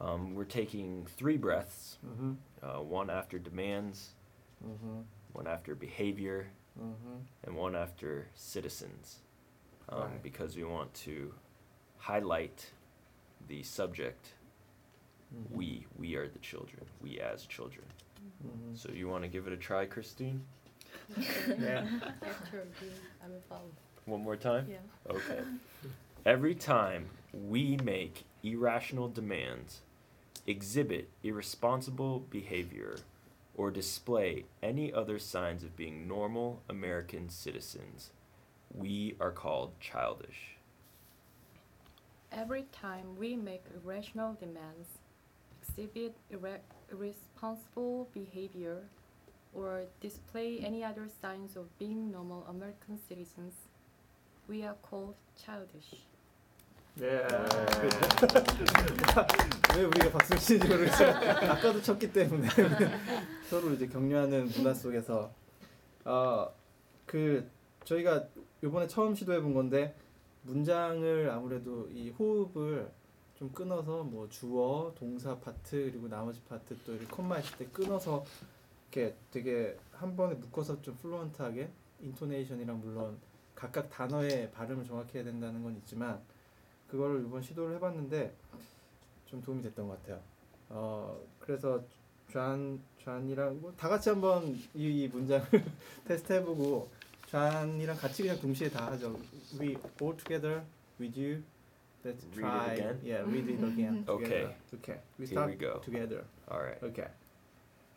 Um, 0.01 0.35
we're 0.35 0.45
taking 0.45 1.07
three 1.07 1.37
breaths, 1.37 1.99
Mm-hmm. 2.07 2.35
Uh, 2.63 2.81
one 2.83 3.11
after 3.11 3.39
demands, 3.39 4.11
Mm-hmm. 4.65 5.01
one 5.33 5.47
after 5.47 5.75
behavior, 5.75 6.49
Mm-hmm. 6.81 7.17
and 7.45 7.57
one 7.57 7.77
after 7.77 8.29
citizens, 8.35 9.19
um, 9.91 10.01
Right. 10.01 10.23
because 10.23 10.57
we 10.57 10.65
want 10.65 10.95
to 10.95 11.35
highlight 11.99 12.71
the 13.49 13.63
subject. 13.63 14.29
Mm-hmm. 15.35 15.55
We, 15.57 15.87
we 15.99 16.15
are 16.17 16.29
the 16.29 16.39
children. 16.39 16.85
We 17.03 17.21
as 17.21 17.45
children. 17.47 17.85
Mm-hmm. 18.47 18.75
So 18.75 18.91
you 18.93 19.09
want 19.09 19.23
to 19.25 19.29
give 19.29 19.47
it 19.47 19.53
a 19.53 19.57
try, 19.57 19.85
Christine? 19.87 20.43
Yeah. 21.61 21.85
I 23.25 23.29
will 23.29 23.43
follow. 23.49 23.71
One 24.07 24.23
more 24.23 24.37
time. 24.37 24.67
Yeah. 24.69 24.79
Okay. 25.11 25.41
Every 26.25 26.55
time 26.55 27.07
we 27.33 27.77
make 27.85 28.25
irrational 28.43 29.09
demands, 29.09 29.81
exhibit 30.47 31.09
irresponsible 31.23 32.21
behavior, 32.31 32.97
or 33.55 33.71
display 33.71 34.45
any 34.63 34.93
other 34.93 35.19
signs 35.19 35.63
of 35.63 35.77
being 35.77 36.09
normal 36.09 36.63
American 36.69 37.29
citizens, 37.29 38.11
we 38.75 39.15
are 39.21 39.31
called 39.31 39.79
childish. 39.79 40.57
Every 42.33 42.65
time 42.73 43.19
we 43.19 43.37
make 43.37 43.65
irrational 43.77 44.35
demands, 44.35 44.99
exhibit 45.61 46.17
irre- 46.33 46.61
irresponsible 46.91 48.09
behavior, 48.13 48.85
or 49.55 49.85
display 50.01 50.59
any 50.61 50.83
other 50.83 51.09
signs 51.21 51.57
of 51.57 51.79
being 51.79 52.11
normal 52.11 52.47
American 52.49 52.99
citizens, 53.07 53.53
we 54.49 54.65
are 54.65 54.77
called 54.83 55.15
childish. 55.45 56.07
네. 56.95 57.27
왜 59.77 59.85
우리가 59.85 60.11
박수 60.11 60.39
치는지 60.39 60.69
모르겠어요. 60.69 61.11
아까도 61.51 61.81
쳤기 61.81 62.13
때문에 62.13 62.47
서로 63.49 63.73
이제 63.73 63.87
격려하는 63.87 64.49
문화 64.49 64.75
속에서 64.75 65.33
어그 66.05 67.49
저희가 67.85 68.27
이번에 68.63 68.87
처음 68.87 69.15
시도해 69.15 69.41
본 69.41 69.55
건데 69.55 69.97
문장을 70.43 71.31
아무래도 71.31 71.89
이 71.91 72.11
호흡을 72.11 72.91
좀 73.37 73.51
끊어서 73.53 74.05
뭐 74.05 74.29
주어, 74.29 74.93
동사 74.97 75.39
파트 75.39 75.91
그리고 75.91 76.09
나머지 76.09 76.43
파트 76.49 76.77
또 76.85 76.93
이렇게 76.93 77.07
콤마 77.07 77.39
있을 77.39 77.57
때 77.57 77.67
끊어서 77.73 78.25
이렇게 78.91 79.17
되게 79.31 79.79
한 79.93 80.15
번에 80.15 80.35
묶어서 80.35 80.83
좀 80.83 80.97
플루언트하게 81.01 81.71
인토네이션이랑 82.03 82.81
물론 82.81 83.19
각각 83.55 83.89
단어의 83.89 84.51
발음을 84.53 84.85
정확히 84.85 85.17
해야 85.17 85.25
된다는 85.25 85.63
건 85.63 85.75
있지만 85.77 86.21
그거를 86.93 87.25
이번 87.27 87.41
시도를 87.43 87.75
해봤는데 87.77 88.31
좀 89.27 89.41
도움이 89.43 89.63
됐던 89.63 89.89
것 89.89 90.01
같아요. 90.03 90.21
어 90.69 91.19
그래서 91.41 91.83
잔 92.31 92.79
잔이랑 93.03 93.61
뭐 93.63 93.73
다 93.77 93.89
같이 93.89 94.11
한번 94.11 94.55
이, 94.75 95.05
이 95.05 95.09
문장을 95.09 95.47
테스트 96.07 96.35
해보고 96.35 96.89
잔이랑 97.31 97.97
같이 97.97 98.23
그냥 98.23 98.39
동시에 98.39 98.69
다 98.69 98.91
하죠. 98.93 99.19
We 99.59 99.77
all 100.03 100.17
together 100.17 100.63
with 101.01 101.19
you. 101.19 101.43
Let's 102.05 102.25
Read 102.37 102.45
it 102.45 102.65
try. 102.67 102.75
again? 102.75 103.01
Yeah, 103.03 103.23
read 103.25 103.49
it 103.49 103.63
again. 103.65 104.05
Okay. 104.07 104.49
Okay. 104.75 104.99
We 105.19 105.25
Here 105.25 105.33
start 105.33 105.51
we 105.51 105.57
go. 105.57 105.81
together. 105.85 106.25
All 106.51 106.61
right. 106.61 106.83
Okay. 106.83 107.09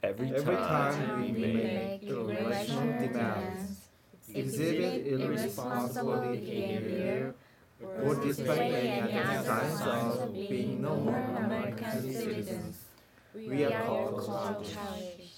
Every, 0.03 0.29
Every 0.29 0.55
time, 0.55 0.93
time 0.93 1.21
we 1.21 1.31
we 1.33 1.41
make 1.41 1.53
make 1.53 2.03
irrational 2.03 3.01
demands, 3.01 3.09
demands, 3.11 3.89
exhibit 4.31 5.07
exhibit 5.07 5.21
irresponsible 5.21 6.21
behavior 6.31 7.33
or 7.81 8.15
display 8.15 8.71
any 8.71 9.19
other 9.19 9.69
signs 9.69 10.17
of 10.19 10.33
being 10.33 10.81
normal 10.81 11.13
American 11.13 12.13
citizens. 12.13 12.85
We 13.33 13.65
are 13.65 13.83
called 13.83 14.25
childish. 14.25 15.35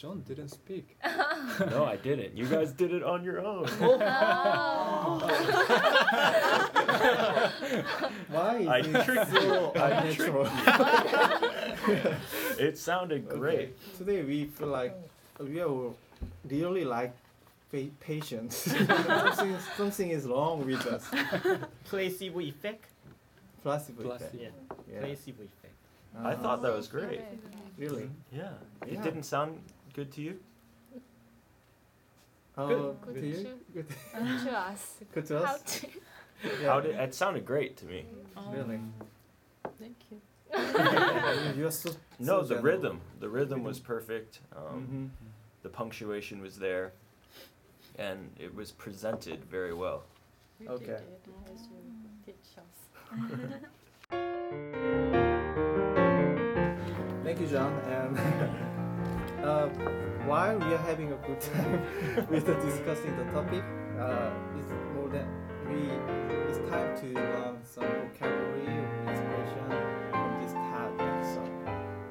John 0.00 0.24
didn't 0.26 0.48
speak. 0.48 0.96
no, 1.60 1.84
I 1.84 1.96
didn't. 1.96 2.34
You 2.34 2.46
guys 2.46 2.72
did 2.72 2.90
it 2.90 3.02
on 3.02 3.22
your 3.22 3.44
own. 3.44 3.66
Why 8.32 8.56
is 8.60 8.68
I 8.68 8.78
it 8.78 9.04
tricked 9.04 9.30
so 9.30 9.42
you. 9.42 9.78
I 9.78 9.90
unnatural? 9.90 10.48
It 12.58 12.78
sounded 12.78 13.28
great. 13.28 13.76
Today 13.98 14.22
we 14.22 14.46
feel 14.46 14.68
like 14.68 14.96
we 15.38 15.60
are 15.60 15.90
really 16.48 16.86
like 16.86 17.12
pa- 17.72 17.90
patience. 18.00 18.56
something, 19.36 19.56
something 19.76 20.10
is 20.10 20.26
wrong 20.26 20.64
with 20.66 20.86
us. 20.86 21.04
Placebo 21.84 22.40
effect. 22.40 22.84
Placebo 23.62 24.02
Placebo. 24.02 24.14
effect. 24.26 24.34
Yeah. 24.34 24.48
Yeah. 24.92 25.00
Placebo 25.00 25.42
effect. 25.44 25.74
I 26.18 26.32
Uh-huh. 26.32 26.42
thought 26.42 26.62
that 26.62 26.74
was 26.74 26.88
great. 26.88 27.20
Really? 27.78 28.10
Yeah. 28.32 28.50
It 28.86 28.94
Yeah. 28.94 29.02
didn't 29.02 29.22
sound 29.24 29.58
good 29.94 30.10
to 30.12 30.20
you? 30.22 30.38
Oh, 32.58 32.94
Good 33.06 33.14
to 33.14 33.26
you? 33.26 33.58
Good. 33.74 33.88
to 34.44 34.58
us. 34.58 34.94
Good 35.14 35.26
to 35.26 35.38
How 35.38 35.44
us. 35.54 35.62
to 35.62 35.86
Yeah. 36.44 36.68
How 36.72 36.80
did 36.80 36.96
it 36.96 37.14
sounded 37.14 37.46
great 37.46 37.76
to 37.78 37.86
me. 37.86 38.04
Really? 38.52 38.80
Thank 39.78 39.96
you. 40.10 40.20
You're 41.56 41.70
so. 41.70 41.90
No, 42.18 42.42
so 42.42 42.48
the 42.48 42.54
general. 42.56 42.62
rhythm. 42.64 43.00
The 43.20 43.28
rhythm 43.28 43.62
was 43.62 43.78
perfect. 43.78 44.40
Um, 44.56 45.12
Mhm. 45.22 45.26
The 45.62 45.68
punctuation 45.68 46.40
was 46.42 46.58
there, 46.58 46.92
and 48.00 48.30
it 48.40 48.52
was 48.54 48.72
presented 48.72 49.44
very 49.44 49.74
well. 49.74 50.04
You 50.58 50.68
Okay. 50.70 50.86
did 50.86 50.94
it 50.96 51.28
as 51.54 51.60
you. 51.68 51.76
Thank 57.24 57.40
you, 57.40 57.46
John. 57.46 57.72
And 57.86 58.18
uh, 59.44 59.68
while 60.26 60.58
we 60.58 60.72
are 60.74 60.84
having 60.90 61.12
a 61.12 61.16
good 61.26 61.40
time 61.40 62.26
with 62.30 62.46
the 62.46 62.54
discussing 62.54 63.16
the 63.16 63.24
topic, 63.32 63.62
uh, 63.98 64.30
it's 64.58 64.72
more 64.94 65.08
than 65.08 65.28
we. 65.68 65.90
It's 66.48 66.58
time 66.70 66.96
to 67.00 67.06
learn 67.14 67.58
some 67.64 67.84
vocabulary 67.84 68.66
or 68.66 69.10
expression 69.12 69.68
from 70.10 70.28
this 70.42 70.52
tab 70.52 71.00
episode. 71.00 71.54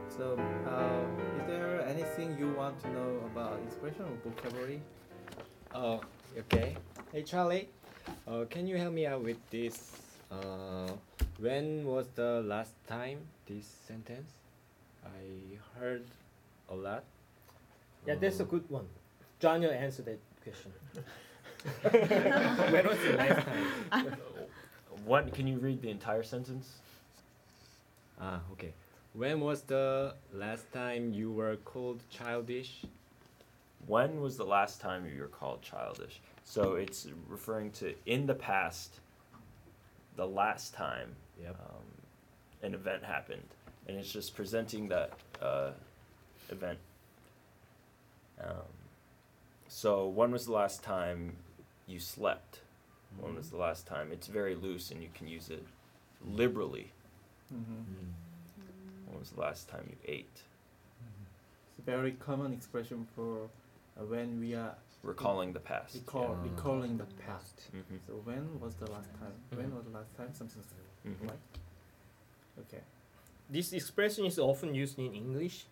So, 0.08 0.26
uh, 0.68 1.40
is 1.42 1.48
there 1.48 1.82
anything 1.88 2.38
you 2.38 2.54
want 2.54 2.80
to 2.82 2.90
know 2.92 3.22
about 3.32 3.60
expression 3.66 4.04
or 4.06 4.32
vocabulary? 4.32 4.82
Oh, 5.74 6.02
okay. 6.38 6.76
Hey 7.12 7.24
Charlie, 7.24 7.70
uh, 8.28 8.46
can 8.50 8.68
you 8.68 8.78
help 8.78 8.94
me 8.94 9.06
out 9.06 9.24
with 9.24 9.38
this? 9.50 9.92
Uh, 10.32 10.90
when 11.40 11.86
was 11.86 12.08
the 12.16 12.42
last 12.46 12.74
time 12.88 13.20
this 13.48 13.66
sentence? 13.88 14.32
I 15.06 15.58
heard 15.80 16.04
a 16.70 16.76
lot. 16.76 17.04
Yeah, 18.06 18.16
that's 18.16 18.40
a 18.40 18.44
Uh, 18.44 18.48
good 18.48 18.70
one. 18.70 18.88
John, 19.40 19.62
you 19.62 19.70
answer 19.70 20.02
that 20.04 20.20
question. 20.44 20.72
when 22.72 22.86
was 22.88 23.00
the 23.00 23.14
last 23.18 23.46
time? 23.46 24.16
What? 25.06 25.34
Can 25.34 25.48
you 25.48 25.58
read 25.58 25.82
the 25.82 25.90
entire 25.90 26.24
sentence? 26.24 26.82
Ah, 28.20 28.42
okay. 28.52 28.74
When 29.14 29.40
was 29.40 29.62
the 29.64 30.14
last 30.34 30.70
time 30.74 31.14
you 31.14 31.32
were 31.32 31.56
called 31.58 32.04
childish? 32.10 32.84
When 33.88 34.22
was 34.22 34.38
the 34.38 34.46
last 34.46 34.82
time 34.82 35.06
you 35.06 35.22
were 35.22 35.28
called 35.28 35.62
childish? 35.62 36.20
So 36.44 36.76
it's 36.76 37.08
referring 37.28 37.72
to 37.74 37.94
in 38.06 38.26
the 38.28 38.36
past, 38.36 39.00
the 40.16 40.28
last 40.28 40.74
time 40.74 41.16
Yep. 41.42 41.56
um, 41.60 41.84
an 42.62 42.74
event 42.74 43.04
happened, 43.04 43.48
and 43.88 43.98
it's 43.98 44.12
just 44.12 44.36
presenting 44.36 44.90
that 44.90 45.14
uh, 45.42 45.72
event. 46.50 46.80
Um, 48.44 48.56
so 49.68 50.08
when 50.08 50.32
was 50.32 50.46
the 50.46 50.52
last 50.52 50.84
time 50.84 51.36
you 51.88 52.00
slept? 52.00 52.60
When 53.20 53.36
was 53.36 53.50
the 53.50 53.58
last 53.58 53.88
time? 53.88 54.10
It's 54.12 54.28
very 54.28 54.56
loose, 54.56 54.92
and 54.92 55.02
you 55.02 55.10
can 55.16 55.28
use 55.28 55.50
it 55.50 55.66
liberally. 56.26 56.92
Mm-hmm. 57.54 57.74
Mm. 57.74 59.08
When 59.08 59.20
was 59.20 59.32
the 59.32 59.42
last 59.42 59.68
time 59.68 59.88
you 59.90 59.96
ate? 60.06 60.28
It's 60.32 61.80
a 61.80 61.82
very 61.82 62.12
common 62.12 62.54
expression 62.54 63.08
for 63.16 63.50
when 64.06 64.40
we 64.40 64.54
are 64.56 64.76
Recalling 65.02 65.54
the 65.54 65.60
past. 65.60 65.96
recall, 65.96 66.36
Yeah. 66.36 66.50
recalling 66.52 66.98
the 66.98 67.06
past. 67.26 67.70
hmm 67.72 67.98
So 68.08 68.14
when 68.26 68.60
was 68.60 68.76
the 68.76 68.92
last 68.92 69.10
time? 69.20 69.34
When 69.56 69.72
Mhm. 69.72 69.76
was 69.76 69.86
the 69.86 69.92
last 69.92 70.14
time 70.16 70.34
something 70.34 70.64
hmm 71.04 71.28
right? 71.28 71.40
Okay. 72.60 72.84
This 73.50 73.72
expression 73.74 74.26
is 74.26 74.38
often 74.38 74.76
used 74.76 75.00
in 75.00 75.14
English, 75.14 75.66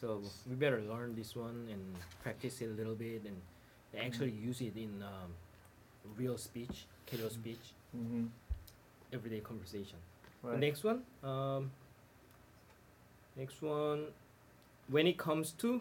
so 0.00 0.22
we 0.46 0.54
better 0.54 0.80
learn 0.82 1.14
this 1.14 1.34
one 1.34 1.68
and 1.72 1.96
practice 2.22 2.60
it 2.60 2.66
a 2.70 2.74
little 2.74 2.94
bit 2.94 3.24
and 3.24 3.40
actually 3.98 4.30
use 4.32 4.60
it 4.60 4.76
in 4.76 5.02
um, 5.02 5.34
real 6.16 6.36
speech, 6.38 6.86
casual 7.06 7.30
speech, 7.30 7.72
Mm-hmm. 7.96 8.26
everyday 9.12 9.40
conversation. 9.40 9.98
The 10.42 10.48
Right. 10.50 10.60
next 10.60 10.84
one, 10.84 11.02
um, 11.22 11.70
next 13.36 13.62
one, 13.62 14.12
when 14.88 15.06
it 15.06 15.16
comes 15.18 15.52
to, 15.52 15.80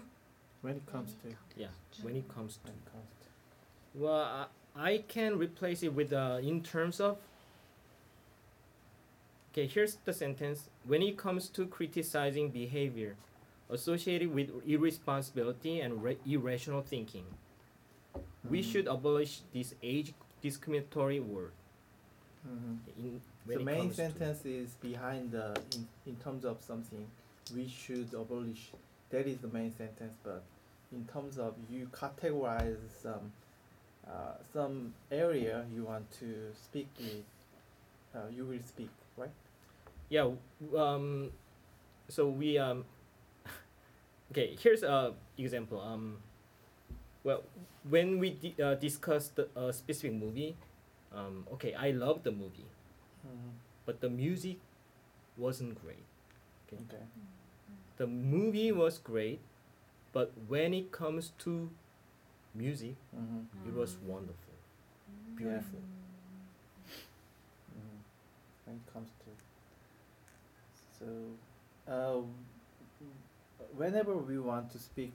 when 0.66 0.76
it 0.78 0.86
comes 0.92 1.14
to 1.22 1.30
yeah, 1.56 1.68
when 2.02 2.16
it 2.16 2.28
comes 2.28 2.58
to. 2.58 2.64
when 2.64 2.74
it 2.74 2.86
comes 2.92 3.10
to 3.22 4.00
Well, 4.04 4.48
I, 4.76 4.90
I 4.94 4.98
can 5.08 5.38
replace 5.38 5.84
it 5.84 5.94
with 5.94 6.12
uh, 6.12 6.40
in 6.42 6.62
terms 6.64 7.00
of. 7.00 7.18
Okay, 9.54 9.68
here's 9.68 9.96
the 10.04 10.12
sentence. 10.12 10.70
When 10.86 11.02
it 11.02 11.18
comes 11.18 11.50
to 11.50 11.66
criticizing 11.68 12.50
behavior 12.50 13.16
associated 13.70 14.34
with 14.34 14.50
irresponsibility 14.68 15.80
and 15.82 16.04
ra- 16.04 16.20
irrational 16.26 16.82
thinking, 16.82 17.26
we 18.50 18.60
Mhm. 18.60 18.72
should 18.72 18.88
abolish 18.88 19.42
this 19.54 19.76
age 19.84 20.14
discriminatory 20.42 21.20
word. 21.20 21.54
Mhm. 22.48 22.78
In, 22.98 23.22
the 23.48 23.60
main 23.60 23.94
sentence 23.94 24.46
is 24.46 24.74
behind 24.82 25.32
the 25.32 25.48
in, 25.76 25.88
in 26.08 26.16
terms 26.18 26.44
of 26.44 26.58
something 26.62 27.06
we 27.56 27.68
should 27.68 28.14
abolish. 28.14 28.72
That 29.12 29.26
is 29.28 29.38
the 29.38 29.48
main 29.48 29.72
sentence, 29.72 30.16
but 30.24 30.44
in 30.96 31.06
terms 31.12 31.38
of 31.38 31.54
you 31.70 31.88
categorize 31.94 32.80
some 33.02 33.32
uh, 34.08 34.36
some 34.54 34.94
area 35.12 35.66
you 35.74 35.84
want 35.84 36.10
to 36.20 36.52
speak 36.56 36.88
with, 37.00 37.26
uh, 38.16 38.28
you 38.36 38.46
will 38.46 38.64
speak, 38.66 38.90
right? 39.18 39.32
Yeah. 40.10 40.32
Um, 40.78 41.32
so 42.10 42.28
we 42.30 42.58
um. 42.58 42.86
okay, 44.32 44.56
here's 44.60 44.84
a 44.84 45.14
example. 45.38 45.82
Um. 45.82 46.18
Well, 47.24 47.44
when 47.90 48.20
we 48.20 48.32
di- 48.32 48.56
uh, 48.62 48.76
discussed 48.76 49.36
the, 49.36 49.50
a 49.56 49.74
specific 49.74 50.14
movie, 50.14 50.56
um, 51.14 51.46
okay, 51.54 51.74
I 51.74 51.92
love 51.92 52.24
the 52.24 52.32
movie, 52.32 52.70
Mm-hmm. 53.26 53.58
but 53.86 54.02
the 54.02 54.10
music 54.10 54.58
wasn't 55.38 55.82
great. 55.82 56.06
Okay. 56.68 56.82
Okay. 56.88 57.04
The 57.98 58.08
movie 58.08 58.72
was 58.72 58.98
great, 59.00 59.40
but 60.16 60.32
when 60.48 60.74
it 60.74 60.92
comes 60.92 61.32
to 61.46 61.70
music, 62.56 62.96
Mm-hmm. 63.16 63.68
it 63.70 63.74
was 63.76 63.98
wonderful, 64.08 64.56
beautiful. 65.36 65.80
Mm-hmm. 67.76 68.00
When 68.66 68.76
it 68.78 68.94
comes 68.94 69.10
to 69.24 69.30
so, 71.00 71.08
uh, 71.92 72.22
whenever 73.76 74.16
we 74.18 74.40
want 74.40 74.72
to 74.72 74.80
speak 74.80 75.12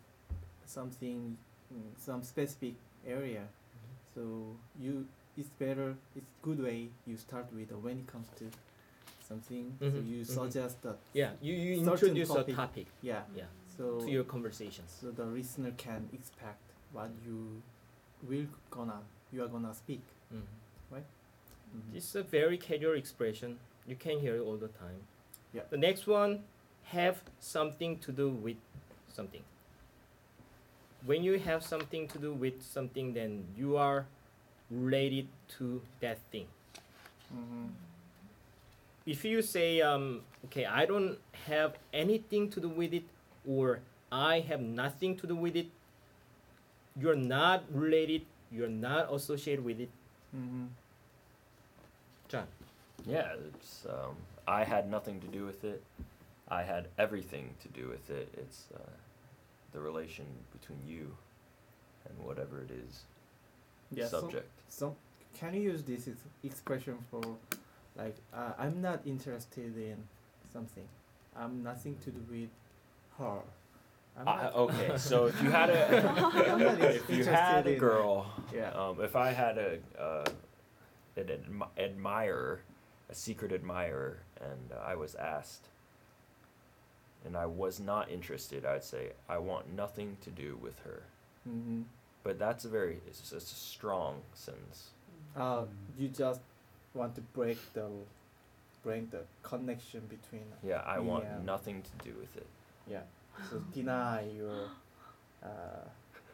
something, 0.67 1.37
mm, 1.75 1.91
some 1.99 2.23
specific 2.23 2.75
area, 3.09 3.45
so 4.15 4.21
you 4.79 5.07
it's 5.39 5.49
better. 5.59 5.95
It's 6.17 6.27
good 6.43 6.63
way 6.63 6.89
you 7.07 7.17
start 7.17 7.47
with 7.55 7.73
uh, 7.73 7.79
when 7.79 7.99
it 7.99 8.07
comes 8.07 8.29
to 8.41 8.45
something. 9.27 9.73
So 9.81 9.87
Mhm, 9.87 10.07
you 10.13 10.21
mhm. 10.25 10.27
suggest 10.27 10.83
that 10.83 10.99
Yeah, 11.15 11.33
you, 11.41 11.55
you 11.55 11.75
Certain 11.85 11.93
introduce 11.93 12.29
topic. 12.29 12.55
a 12.55 12.57
topic. 12.57 12.87
yeah. 13.03 13.23
Yeah, 13.35 13.45
So 13.81 14.01
to 14.01 14.11
your 14.11 14.25
conversations. 14.25 14.99
so 15.01 15.11
the 15.11 15.25
listener 15.25 15.73
can 15.79 16.11
expect 16.13 16.61
what 16.93 17.09
you 17.25 17.63
will 18.29 18.47
gonna 18.71 19.01
you 19.33 19.43
are 19.43 19.49
gonna 19.49 19.75
speak. 19.75 20.03
Mhm. 20.33 20.43
Mhm. 20.93 21.93
This 21.93 22.05
is 22.09 22.17
a 22.17 22.23
very 22.23 22.59
casual 22.59 22.95
expression. 22.95 23.59
You 23.87 23.97
can 23.97 24.19
hear 24.21 24.37
it 24.37 24.41
all 24.41 24.57
the 24.57 24.69
time. 24.69 25.07
Yeah. 25.55 25.63
The 25.71 25.79
next 25.79 26.07
one 26.07 26.45
have 26.93 27.23
something 27.39 27.99
to 28.01 28.13
do 28.13 28.29
with 28.29 28.57
something. 29.09 29.45
When 31.07 31.23
you 31.23 31.39
have 31.39 31.63
something 31.65 32.09
to 32.09 32.19
do 32.19 32.35
with 32.35 32.61
something, 32.63 33.15
then 33.15 33.47
you 33.57 33.77
are 33.77 34.07
related 34.71 35.29
to 35.59 35.81
that 36.01 36.19
thing. 36.31 36.49
Mhm. 37.33 37.71
If 39.07 39.25
you 39.25 39.43
say, 39.43 39.81
um, 39.81 40.25
okay, 40.47 40.67
I 40.67 40.85
don't 40.87 41.19
have 41.47 41.79
anything 41.93 42.51
to 42.51 42.61
do 42.61 42.69
with 42.69 42.93
it, 42.93 43.05
or 43.47 43.81
I 44.11 44.41
have 44.41 44.61
nothing 44.61 45.17
to 45.19 45.27
do 45.27 45.37
with 45.37 45.57
it, 45.57 45.69
you're 46.97 47.15
not 47.17 47.65
related 47.73 48.23
you're 48.51 48.69
not 48.69 49.13
associated 49.13 49.65
with 49.65 49.81
it. 49.81 49.91
Mm-hmm. 50.37 50.65
John. 52.29 52.47
Yeah, 53.07 53.33
it's 53.55 53.87
um, 53.89 54.17
I 54.47 54.65
had 54.65 54.91
nothing 54.91 55.21
to 55.21 55.27
do 55.29 55.45
with 55.47 55.65
it. 55.65 55.83
I 56.49 56.63
had 56.63 56.89
everything 56.99 57.55
to 57.63 57.69
do 57.69 57.89
with 57.89 58.11
it. 58.11 58.29
It's 58.37 58.67
uh, 58.75 58.79
the 59.73 59.81
relation 59.81 60.27
between 60.53 60.81
you 60.87 61.17
and 62.09 62.27
whatever 62.27 62.61
it 62.61 62.71
is 62.71 63.05
Yeah. 63.93 64.07
so- 64.07 64.21
subject. 64.23 64.51
So, 64.69 64.97
can 65.39 65.55
you 65.55 65.61
use 65.63 65.83
this 65.83 66.09
expression 66.43 66.99
for, 67.11 67.23
like, 67.97 68.17
uh, 68.35 68.53
I'm 68.59 68.81
not 68.83 69.01
interested 69.07 69.77
in 69.77 69.97
something. 70.53 70.87
I'm 71.37 71.63
nothing 71.63 71.97
to 72.05 72.11
do 72.11 72.21
with 72.31 72.51
her. 73.21 73.41
I'm 74.19 74.29
I, 74.29 74.43
not- 74.43 74.55
okay, 74.57 74.93
so 74.99 75.27
if 75.27 75.41
you 75.43 75.51
had 75.51 75.71
a 75.71 76.09
I'm 76.53 76.59
not 76.59 76.81
if 76.81 77.09
you 77.09 77.25
had 77.25 77.67
a 77.67 77.77
girl, 77.77 78.27
Yeah. 78.55 78.71
um, 78.73 79.01
if 79.01 79.15
I 79.17 79.31
had 79.31 79.57
a 79.59 79.79
uh, 79.99 80.25
an 81.17 81.27
admi- 81.27 81.69
admirer, 81.79 82.61
a 83.09 83.15
secret 83.15 83.53
admirer, 83.53 84.19
and 84.41 84.73
uh, 84.73 84.83
I 84.85 84.95
was 84.97 85.15
asked, 85.15 85.69
and 87.25 87.37
I 87.37 87.47
was 87.47 87.79
not 87.81 88.11
interested, 88.11 88.65
I'd 88.67 88.85
say 88.85 89.13
I 89.29 89.39
want 89.39 89.73
nothing 89.75 90.17
to 90.23 90.31
do 90.31 90.59
with 90.61 90.79
her. 90.81 91.03
Mm-hmm. 91.49 91.83
But 92.23 92.39
that's 92.39 92.65
a 92.65 92.69
very 92.69 93.01
it's, 93.07 93.33
it's 93.33 93.53
a 93.53 93.55
strong 93.55 94.21
sentence. 94.35 94.91
Uh, 95.37 95.65
you 95.99 96.09
just 96.09 96.41
want 96.95 97.15
to 97.15 97.21
break 97.21 97.59
the, 97.73 97.87
break 98.83 99.11
the 99.11 99.21
connection 99.43 100.01
between. 100.09 100.45
Yeah, 100.63 100.83
I 100.85 100.99
want 100.99 101.25
Yeah. 101.25 101.39
nothing 101.45 101.83
to 101.83 102.05
do 102.05 102.15
with 102.19 102.37
it. 102.37 102.47
Yeah. 102.91 103.03
So 103.51 103.63
deny 103.73 104.27
your, 104.37 104.69
uh, 105.43 105.89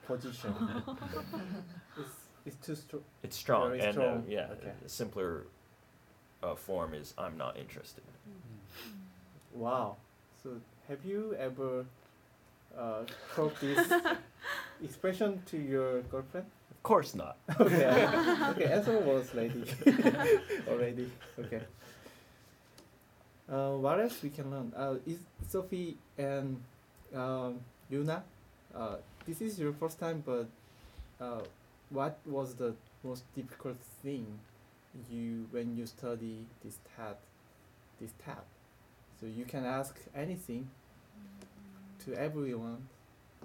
position. 0.06 0.54
it's 1.98 2.10
it's 2.46 2.56
too 2.66 2.74
strong. 2.76 3.02
It's 3.22 3.36
strong, 3.36 3.68
Very 3.70 3.80
and 3.80 3.92
strong, 3.92 4.18
Uh, 4.18 4.22
yeah, 4.28 4.46
okay. 4.52 4.72
a 4.84 4.88
simpler 4.88 5.46
uh, 6.42 6.54
form 6.54 6.94
is 6.94 7.14
I'm 7.18 7.36
not 7.36 7.56
interested. 7.56 8.04
Wow. 9.52 9.96
So 10.42 10.50
have 10.88 11.04
you 11.04 11.34
ever 11.38 11.84
uh, 12.78 13.02
taught 13.34 13.58
this 13.60 13.92
expression 14.84 15.42
to 15.46 15.56
your 15.56 16.02
girlfriend? 16.02 16.46
Of 16.70 16.82
course 16.82 17.14
not. 17.14 17.36
okay. 17.60 18.06
okay. 18.50 18.64
Answer 18.66 18.98
was 18.98 19.34
lady 19.34 19.64
already. 20.68 21.10
Okay. 21.38 21.62
Uh, 23.50 23.70
what 23.72 24.00
else 24.00 24.22
we 24.22 24.30
can 24.30 24.50
learn? 24.50 24.72
Uh, 24.76 24.96
is 25.06 25.18
Sophie 25.48 25.96
and 26.18 26.60
um, 27.14 27.60
Yuna? 27.90 28.22
Uh, 28.74 28.96
this 29.26 29.40
is 29.40 29.58
your 29.58 29.72
first 29.72 30.00
time, 30.00 30.22
but 30.26 30.48
uh, 31.20 31.42
what 31.90 32.18
was 32.26 32.54
the 32.54 32.74
most 33.04 33.22
difficult 33.34 33.76
thing 34.02 34.26
you 35.10 35.46
when 35.52 35.76
you 35.76 35.86
study 35.86 36.44
this 36.64 36.78
tab? 36.96 37.16
This 38.00 38.10
tab, 38.24 38.44
so 39.20 39.26
you 39.26 39.44
can 39.44 39.64
ask 39.64 39.96
anything 40.14 40.68
to 42.04 42.14
everyone. 42.14 42.88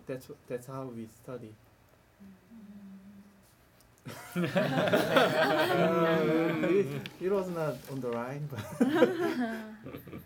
That's 0.08 0.28
that's 0.48 0.68
how 0.68 0.84
we 0.86 1.08
study. 1.24 1.54
Uh, 4.36 4.40
it, 6.64 6.88
it 7.22 7.32
was 7.32 7.50
not 7.50 7.76
on 7.92 8.00
the 8.02 8.10
line, 8.10 8.48
but 8.50 8.60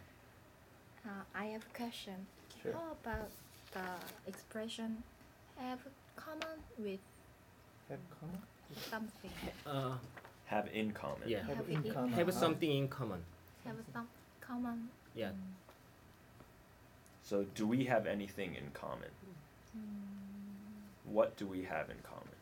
Uh, 1.06 1.10
I 1.36 1.46
have 1.54 1.62
a 1.62 1.78
question. 1.78 2.16
Sure. 2.64 2.74
How 2.74 2.92
about 3.04 3.30
the 3.74 3.86
expression 4.28 5.04
have 5.60 5.78
common 6.16 6.58
with 6.80 7.00
have 7.90 8.00
common. 8.20 8.40
something? 8.90 9.32
Uh, 9.68 9.98
Have 10.48 10.68
in 10.74 10.92
common. 10.94 11.28
yeah. 11.28 11.44
Have 11.46 11.58
Have 11.58 11.70
in 11.70 11.86
it- 11.86 11.94
common. 11.94 12.10
Have 12.14 12.34
something 12.34 12.72
in 12.72 12.88
common. 12.88 13.20
Have 13.66 13.76
some 13.94 14.08
common. 14.42 14.90
Yeah. 15.14 15.30
So 17.24 17.46
do 17.54 17.68
we 17.68 17.86
have 17.86 18.08
anything 18.08 18.56
in 18.56 18.72
common? 18.74 19.12
What 21.06 21.38
do 21.38 21.46
we 21.46 21.64
have 21.64 21.90
in 21.92 21.98
common? 22.04 22.35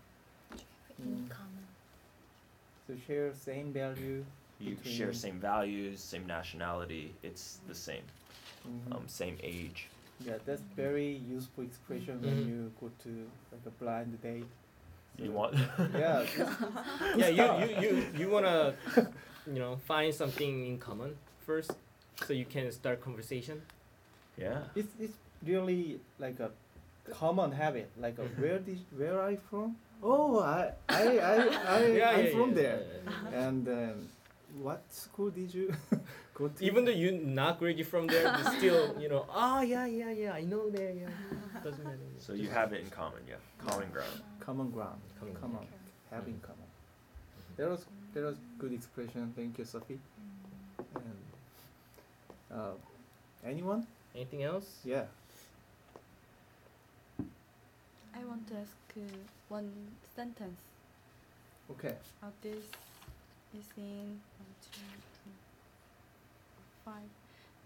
In 0.99 1.05
Mm. 1.05 1.29
common. 1.29 1.65
So 2.87 2.93
share 3.07 3.33
same 3.33 3.71
value. 3.73 4.25
You 4.59 4.75
Between- 4.75 4.95
share 4.95 5.13
same 5.13 5.39
values, 5.39 5.99
same 5.99 6.25
nationality. 6.27 7.13
It's 7.23 7.59
the 7.67 7.75
same. 7.75 8.03
Mhm. 8.67 8.95
Um, 8.95 9.07
same 9.07 9.37
age. 9.43 9.87
yeah, 10.19 10.37
that's 10.45 10.61
very 10.75 11.11
useful 11.35 11.63
expression 11.65 12.21
when 12.21 12.35
Mhm. 12.37 12.47
you 12.47 12.71
go 12.79 12.89
to 13.03 13.29
like 13.51 13.65
a 13.65 13.71
blind 13.71 14.21
date. 14.21 14.45
You 15.17 15.31
want? 15.31 15.53
Yeah. 15.93 16.23
yeah, 17.17 17.27
you, 17.27 17.45
you, 17.65 17.81
you, 17.81 18.07
you 18.19 18.29
wanna, 18.29 18.73
you 19.45 19.59
know, 19.59 19.75
find 19.85 20.13
something 20.13 20.65
in 20.65 20.77
common 20.79 21.17
first, 21.45 21.71
so 22.25 22.31
you 22.33 22.45
can 22.45 22.71
start 22.71 23.01
conversation. 23.01 23.61
yeah. 24.37 24.63
It's 24.75 24.93
it's 24.99 25.17
really 25.43 25.99
like 26.19 26.39
a 26.39 26.51
common 27.11 27.51
habit. 27.51 27.89
Like 27.99 28.17
a, 28.17 28.23
where 28.39 28.59
did 28.59 28.79
where 28.95 29.19
are 29.19 29.31
you 29.31 29.41
from? 29.49 29.75
Oh, 30.03 30.39
I 30.39 30.71
I 30.89 31.03
I, 31.17 31.35
I 31.67 32.11
I'm 32.19 32.31
from 32.31 32.53
there. 32.53 32.83
And 33.31 33.67
um, 33.67 34.09
what 34.61 34.83
school 34.91 35.29
did 35.29 35.53
you 35.53 35.73
go 36.33 36.49
to? 36.49 36.65
Even 36.65 36.83
though 36.85 36.91
you're 36.91 37.13
not 37.13 37.59
graduated 37.59 37.87
from 37.87 38.07
there, 38.07 38.35
you 38.37 38.43
still, 38.57 38.99
you 38.99 39.07
know, 39.07 39.25
ah, 39.33 39.61
yeah, 39.61 39.85
yeah, 39.85 40.11
yeah, 40.11 40.33
I 40.33 40.41
know 40.41 40.69
there, 40.69 40.91
yeah. 40.91 41.07
Doesn't 41.63 41.83
matter. 41.83 41.97
So 42.19 42.33
you 42.33 42.49
have 42.49 42.73
it 42.73 42.81
in 42.81 42.89
common, 42.89 43.21
yeah. 43.27 43.35
Common 43.65 43.89
ground. 43.89 44.21
common 44.39 44.69
ground. 44.71 44.99
Common 45.19 45.35
Common. 45.35 45.67
Having 46.11 46.39
common. 46.41 46.67
That 47.57 47.69
was 47.69 47.85
that 48.13 48.23
was 48.23 48.35
good 48.59 48.73
expression. 48.73 49.31
Thank 49.35 49.57
you, 49.57 49.65
Sophie. 49.65 49.99
And 50.95 51.23
uh, 52.53 52.75
anyone? 53.45 53.87
Anything 54.13 54.43
else? 54.43 54.67
Yeah. 54.83 55.05
I 58.15 58.23
want 58.25 58.47
to 58.49 58.53
ask 58.57 58.77
uh, 58.95 59.01
one 59.53 59.71
sentence. 60.15 60.61
Okay. 61.71 61.95
Uh, 62.23 62.27
this 62.41 62.65
is 63.59 63.67
in 63.77 64.19
one, 64.41 64.53
two, 64.65 64.89
three, 65.17 65.37
five. 66.85 67.09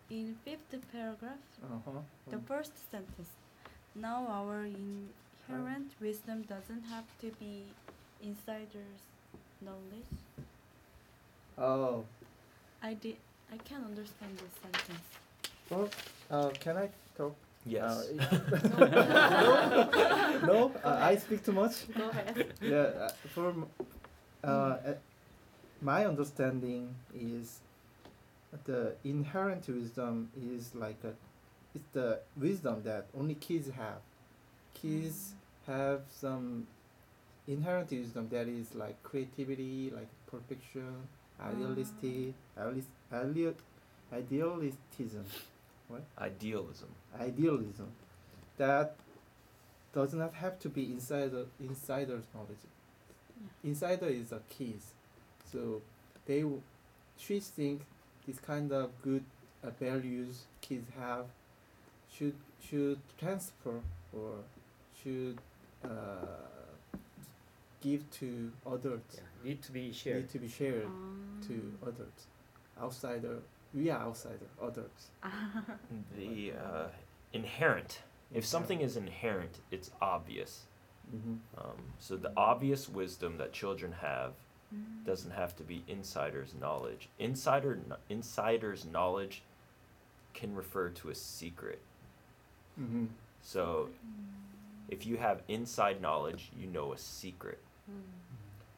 In 0.10 0.36
fifth 0.44 0.74
paragraph, 0.92 1.44
Uh 1.64 1.80
huh. 1.86 2.02
the 2.34 2.40
first 2.50 2.74
sentence. 2.92 3.32
Now 3.96 4.20
our 4.40 4.60
inherent 4.66 5.92
wisdom 6.02 6.44
doesn't 6.54 6.84
have 6.94 7.08
to 7.22 7.28
be 7.40 7.54
insider's 8.22 9.02
knowledge. 9.62 10.12
Oh. 11.58 12.04
I 12.84 12.94
did. 12.94 13.16
I 13.52 13.58
can't 13.70 13.86
understand 13.86 14.32
this 14.44 14.54
sentence. 14.64 15.06
Well, 15.70 15.90
uh, 16.30 16.50
can 16.64 16.78
I 16.78 16.90
talk? 17.18 17.36
Yes. 17.68 17.84
Uh, 17.84 18.04
no, 20.44 20.48
no 20.48 20.72
uh, 20.84 21.00
I 21.02 21.16
speak 21.18 21.44
too 21.46 21.52
much. 21.52 21.92
Go 21.94 22.10
ahead. 22.10 22.54
Yeah, 22.62 22.78
uh, 22.78 23.10
for 23.34 23.50
m- 23.50 23.66
uh, 24.44 24.48
uh, 24.48 24.94
my 25.82 26.06
understanding 26.06 26.96
is 27.14 27.60
the 28.66 28.94
inherent 29.04 29.68
wisdom 29.68 30.30
is 30.56 30.74
like 30.76 30.98
a, 31.04 31.14
it's 31.76 31.84
the 31.94 32.20
wisdom 32.38 32.82
that 32.84 33.06
only 33.18 33.36
kids 33.36 33.70
have. 33.70 34.02
Kids 34.74 35.34
have 35.68 36.02
some 36.22 36.68
inherent 37.48 37.90
wisdom 37.92 38.28
that 38.30 38.48
is 38.48 38.74
like 38.76 39.02
creativity, 39.04 39.92
like 39.96 40.08
perfection, 40.28 40.96
idealistic, 41.42 42.34
idealist, 42.58 42.88
ideal, 43.12 43.54
idealistism, 44.14 45.24
Idealism. 46.18 46.90
idealism 47.20 47.88
that 48.58 48.96
does 49.94 50.14
not 50.14 50.34
have 50.34 50.60
to 50.60 50.70
be 50.70 50.84
insider 50.92 51.46
insider's 51.60 52.26
knowledge. 52.34 52.64
Insider 53.64 54.08
is 54.08 54.32
a 54.32 54.42
keys, 54.50 54.94
so 55.52 55.82
they 56.26 56.42
w- 56.42 56.62
she 57.18 57.40
think 57.40 57.82
this 58.28 58.40
kind 58.40 58.72
of 58.72 58.90
good 59.02 59.24
uh, 59.64 59.70
values 59.80 60.46
kids 60.62 60.88
have 61.00 61.26
should 62.12 62.36
should 62.68 63.00
transfer 63.18 63.80
or 64.12 64.32
should 65.02 65.38
uh, 65.86 65.90
give 67.82 68.10
to 68.12 68.52
others. 68.66 69.02
Yeah, 69.14 69.22
need 69.44 69.62
to 69.64 69.72
be 69.72 69.92
shared. 69.94 70.18
Need 70.24 70.30
to 70.32 70.40
be 70.40 70.50
shared 70.50 70.86
Um, 70.86 71.40
to 71.48 71.56
others. 71.88 72.18
Outsider, 72.82 73.38
we 73.78 73.90
are 73.90 74.02
outsider. 74.02 74.48
Others. 74.62 75.12
The 76.18 76.54
uh, 76.54 76.88
inherent. 77.34 78.02
If 78.34 78.46
something 78.46 78.82
is 78.82 78.98
inherent, 78.98 79.60
it's 79.72 79.92
obvious. 80.02 80.64
Mm-hmm. 81.16 81.36
Um, 81.58 81.78
so 82.00 82.18
the 82.18 82.32
obvious 82.36 82.90
wisdom 82.90 83.38
that 83.38 83.54
children 83.54 83.94
have 84.02 84.34
doesn't 85.06 85.32
have 85.32 85.56
to 85.56 85.64
be 85.64 85.84
insider's 85.88 86.54
knowledge. 86.60 87.08
Insider 87.20 87.80
kn- 87.88 87.98
insider's 88.10 88.86
knowledge 88.86 89.44
can 90.34 90.54
refer 90.54 90.90
to 90.90 91.10
a 91.10 91.16
secret. 91.16 91.80
Mm-hmm. 92.80 93.06
So 93.42 93.90
if 94.90 95.06
you 95.06 95.18
have 95.18 95.42
inside 95.48 96.02
knowledge, 96.02 96.52
you 96.58 96.68
know 96.68 96.92
a 96.92 96.98
secret. 96.98 97.60
Mm. 97.90 98.02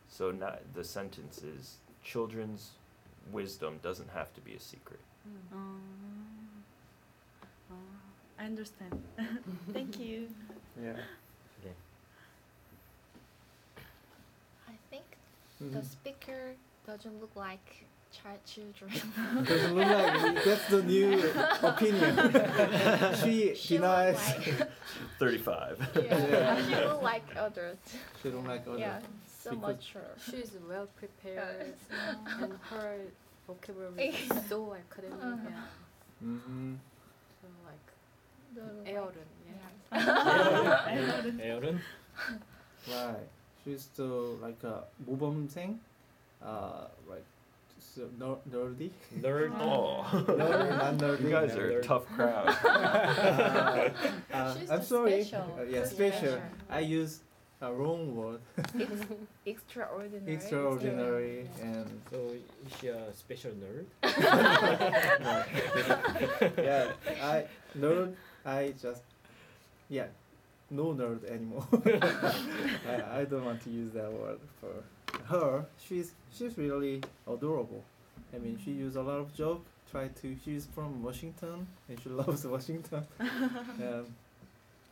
So 0.07 0.31
now 0.31 0.55
the 0.73 0.83
sentence 0.83 1.39
is 1.39 1.77
children's 2.03 2.71
wisdom 3.31 3.79
doesn't 3.83 4.09
have 4.11 4.33
to 4.35 4.41
be 4.41 4.53
a 4.55 4.59
secret. 4.59 4.99
Mm. 5.53 5.79
I 8.39 8.45
understand. 8.45 9.01
Thank 9.73 9.99
you. 9.99 10.27
Yeah. 10.81 10.93
I 14.67 14.73
think 14.89 15.03
Mhm. 15.61 15.73
the 15.73 15.83
speaker 15.83 16.55
doesn't 16.87 17.19
look 17.19 17.35
like 17.35 17.85
child 18.11 18.39
children. 18.45 18.89
Doesn't 19.45 19.75
look 19.75 19.85
like 19.87 20.43
that's 20.43 20.67
the 20.69 20.81
new 20.81 21.13
opinion. 21.61 22.17
she 23.21 23.53
She 23.53 23.77
look 23.77 23.85
denies. 23.85 24.17
like- 24.57 24.69
35. 25.19 25.89
yeah, 25.95 26.01
Yeah. 26.03 26.65
she 26.65 26.75
look 26.87 27.01
like 27.03 27.23
adult. 27.35 27.77
she 28.23 28.29
don't 28.31 28.47
like 28.47 28.65
other. 28.67 28.79
Yeah, 28.79 28.99
so 29.42 29.50
Because- 29.50 29.76
mature. 29.76 30.10
She's 30.30 30.52
well 30.68 30.88
prepared, 30.96 31.74
Uh, 31.90 32.42
and 32.44 32.52
her 32.70 32.98
vocabulary 33.46 34.08
is 34.08 34.48
so 34.48 34.74
academic 34.74 35.22
Uh-huh. 35.22 35.36
and 36.20 36.40
Mm-hmm. 36.40 36.74
so 37.42 37.48
like 37.68 37.88
Don't 38.56 38.84
like- 38.84 38.94
Eldon, 38.94 39.28
yeah. 39.46 39.68
yeah. 39.92 41.42
Aaron. 41.42 41.80
Right. 42.88 43.28
She's 43.64 43.82
still 43.82 44.36
like 44.42 44.62
a 44.64 44.84
모범생, 45.08 45.78
uh, 46.42 46.86
like 47.08 47.24
so 47.80 48.08
ner- 48.18 48.42
nerdy. 48.50 48.90
Nerd. 49.20 49.52
Oh, 49.60 50.04
Nerdy, 50.12 50.68
not 50.78 50.94
nerdy. 50.98 51.22
you 51.22 51.30
guys 51.30 51.56
are 51.56 51.70
a 51.70 51.74
Nerd. 51.74 51.82
tough 51.82 52.06
crowd. 52.14 52.48
Uh, 52.48 53.90
uh, 54.32 54.54
She's 54.58 54.70
I'm 54.70 54.78
the 54.80 54.84
sorry. 54.84 55.24
special. 55.24 55.56
Uh, 55.58 55.62
yeah, 55.62 55.80
She's 55.82 55.90
special. 55.92 56.18
special. 56.18 56.42
I 56.70 56.80
use 56.80 57.20
a 57.61 57.73
wrong 57.73 58.15
word. 58.15 58.39
Ex- 58.57 58.91
extraordinary. 59.45 60.33
Extraordinary 60.33 61.49
and 61.61 62.01
So 62.11 62.17
is 62.17 62.79
she 62.79 62.87
a 62.87 63.13
special 63.13 63.51
nerd? 63.51 63.85
yeah, 66.57 66.91
I 67.21 67.45
nerd. 67.77 68.13
I 68.45 68.73
just 68.81 69.01
yeah, 69.89 70.05
no 70.69 70.93
nerd 70.93 71.29
anymore. 71.29 71.67
I, 72.87 73.21
I 73.21 73.25
don't 73.25 73.43
want 73.43 73.61
to 73.63 73.69
use 73.69 73.91
that 73.93 74.11
word 74.11 74.39
for 74.61 74.83
her. 75.25 75.65
She's 75.85 76.13
she's 76.31 76.57
really 76.57 77.01
adorable. 77.27 77.83
I 78.33 78.37
mean, 78.37 78.57
she 78.63 78.71
use 78.71 78.95
a 78.95 79.01
lot 79.01 79.19
of 79.19 79.33
joke. 79.35 79.65
Try 79.91 80.07
to. 80.07 80.35
She's 80.45 80.67
from 80.73 81.03
Washington 81.03 81.67
and 81.89 81.99
she 81.99 82.09
loves 82.09 82.45
Washington. 82.45 83.03
um, 83.19 84.05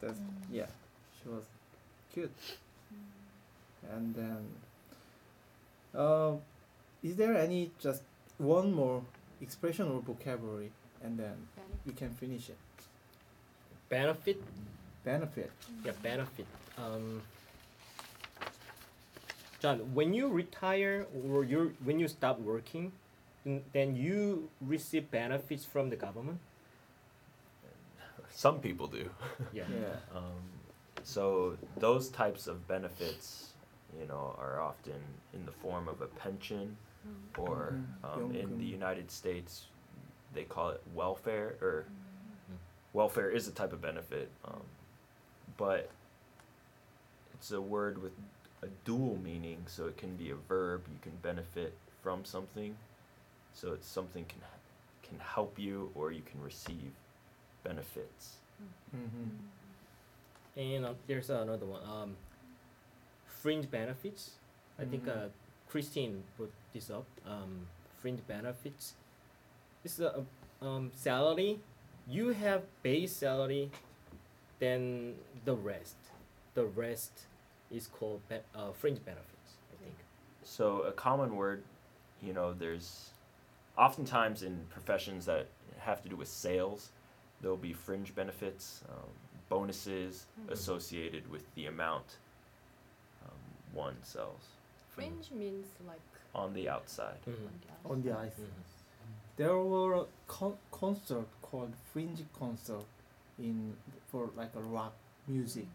that's 0.01 0.19
yeah. 0.51 0.65
She 1.21 1.29
was 1.29 1.43
cute. 2.17 2.31
And 3.93 4.15
then, 4.15 4.41
uh, 5.93 6.33
is 7.03 7.15
there 7.15 7.37
any 7.37 7.71
just 7.79 8.01
one 8.37 8.73
more 8.73 9.03
expression 9.39 9.87
or 9.87 10.01
vocabulary, 10.01 10.71
and 11.03 11.17
then 11.17 11.37
we 11.85 11.93
can 11.93 12.09
finish 12.09 12.49
it. 12.49 12.57
Benefit. 13.89 14.41
Benefit. 15.03 15.51
Yeah, 15.85 15.93
benefit. 16.01 16.47
Um, 16.77 17.21
John, 19.61 19.77
when 19.93 20.13
you 20.13 20.27
retire 20.27 21.05
or 21.29 21.43
you 21.43 21.73
when 21.83 21.99
you 21.99 22.07
stop 22.07 22.39
working, 22.39 22.91
then 23.73 23.95
you 23.95 24.49
receive 24.59 25.09
benefits 25.11 25.63
from 25.65 25.89
the 25.89 25.95
government. 25.95 26.39
Some 28.33 28.59
people 28.59 28.87
do. 28.87 29.09
Yeah. 29.53 29.63
Yeah. 29.69 30.17
Um, 30.17 30.56
so 31.07 31.57
those 31.77 32.09
types 32.09 32.47
of 32.47 32.67
benefits, 32.67 33.53
you 33.97 34.05
know, 34.07 34.35
are 34.37 34.59
often 34.59 34.99
in 35.33 35.45
the 35.45 35.53
form 35.53 35.87
of 35.87 36.01
a 36.01 36.07
pension, 36.07 36.75
Mm. 37.07 37.39
or 37.39 37.71
Mhm. 37.71 38.03
um, 38.03 38.35
in 38.35 38.57
the 38.57 38.65
United 38.65 39.09
States, 39.09 39.67
they 40.33 40.43
call 40.43 40.69
it 40.71 40.83
welfare, 40.93 41.55
or 41.61 41.85
welfare 42.91 43.29
is 43.29 43.47
a 43.47 43.53
type 43.53 43.71
of 43.71 43.79
benefit, 43.81 44.29
um, 44.43 44.63
but 45.55 45.89
it's 47.33 47.51
a 47.51 47.61
word 47.61 47.99
with 47.99 48.11
a 48.61 48.67
dual 48.83 49.15
meaning, 49.17 49.65
so 49.67 49.87
it 49.87 49.95
can 49.97 50.17
be 50.17 50.29
a 50.31 50.35
verb. 50.35 50.85
You 50.91 50.99
can 51.01 51.15
benefit 51.21 51.77
from 52.01 52.25
something, 52.25 52.77
so 53.53 53.71
it's 53.71 53.87
something 53.87 54.25
can 54.25 54.41
can 55.03 55.19
help 55.19 55.57
you, 55.57 55.89
or 55.95 56.11
you 56.11 56.21
can 56.21 56.41
receive 56.43 56.91
benefits. 57.63 58.39
Mm-hmm. 58.93 59.29
And 60.57 60.85
uh, 60.85 60.93
there's 61.05 61.29
another 61.29 61.65
one. 61.65 61.81
Um, 61.83 62.17
fringe 63.27 63.69
benefits. 63.69 64.31
I 64.79 64.85
think 64.85 65.05
Mhm. 65.05 65.25
uh, 65.25 65.29
Christine 65.69 66.23
put 66.37 66.51
this 66.73 66.89
up. 66.89 67.05
Um, 67.25 67.67
fringe 68.01 68.25
benefits. 68.27 68.95
It's 69.83 69.99
a 69.99 70.25
um, 70.61 70.91
salary. 70.95 71.59
You 72.07 72.29
have 72.29 72.63
base 72.81 73.15
salary, 73.15 73.69
then 74.59 75.15
the 75.45 75.55
rest. 75.55 75.95
The 76.55 76.65
rest 76.65 77.27
is 77.69 77.85
called 77.87 78.27
be- 78.27 78.41
uh, 78.55 78.71
fringe 78.71 79.03
benefits. 79.05 79.57
I 79.71 79.83
think. 79.83 79.95
So 80.43 80.81
a 80.81 80.91
common 80.91 81.35
word, 81.35 81.63
you 82.23 82.33
know, 82.33 82.53
there's 82.53 83.11
oftentimes 83.77 84.41
in 84.41 84.65
professions 84.69 85.25
that 85.27 85.47
have 85.79 86.01
to 86.01 86.09
do 86.09 86.15
with 86.15 86.27
sales, 86.27 86.91
there'll 87.41 87.55
be 87.57 87.73
fringe 87.73 88.15
benefits, 88.15 88.83
um, 88.89 89.09
bonuses 89.49 90.25
Mhm. 90.39 90.51
associated 90.51 91.29
with 91.31 91.43
the 91.55 91.65
amount 91.65 92.17
um, 93.25 93.31
one 93.73 93.97
sells 94.03 94.43
Fringe 94.89 95.29
means 95.31 95.67
like 95.87 96.01
on 96.33 96.53
the 96.53 96.67
outside. 96.69 97.19
Mhm. 97.25 97.45
on 97.47 97.59
the 97.61 97.69
outside. 97.71 97.91
On 97.91 98.01
the 98.01 98.11
ice. 98.27 98.39
Mhm. 98.39 98.63
There 99.37 99.57
were 99.57 99.93
a 99.93 100.05
con- 100.27 100.57
concert 100.71 101.27
called 101.41 101.73
Fringe 101.93 102.25
Concert 102.33 102.85
in 103.37 103.77
for 104.07 104.31
like 104.35 104.53
a 104.55 104.61
rock 104.61 104.93
music 105.27 105.67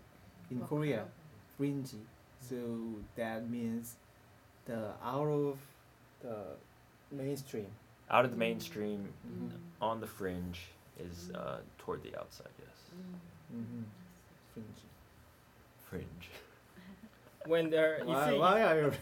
in 0.50 0.58
Rock 0.60 0.68
Korea. 0.68 0.96
club. 0.98 1.10
Fringe. 1.56 1.94
So 2.40 2.56
that 3.16 3.48
means 3.48 3.96
the 4.64 4.94
out 5.02 5.28
of 5.28 5.58
the 6.20 6.56
mainstream. 7.10 7.70
Out 8.10 8.24
of 8.24 8.30
the 8.32 8.36
mainstream, 8.36 9.12
Mhm. 9.26 9.58
on 9.80 10.00
the 10.00 10.06
fringe 10.06 10.66
is 10.98 11.30
uh, 11.30 11.60
toward 11.78 12.02
the 12.02 12.14
outside. 12.20 12.50
Yes, 12.58 12.90
Mm. 12.94 13.18
Mm-hmm. 13.54 13.82
Fringe. 14.54 14.66
fringe. 15.88 16.28
When 17.46 17.70
there, 17.70 17.96
if 17.96 18.06
Why, 18.06 18.32
you 18.32 18.38
why 18.40 18.62
are 18.62 18.80
you? 18.82 18.92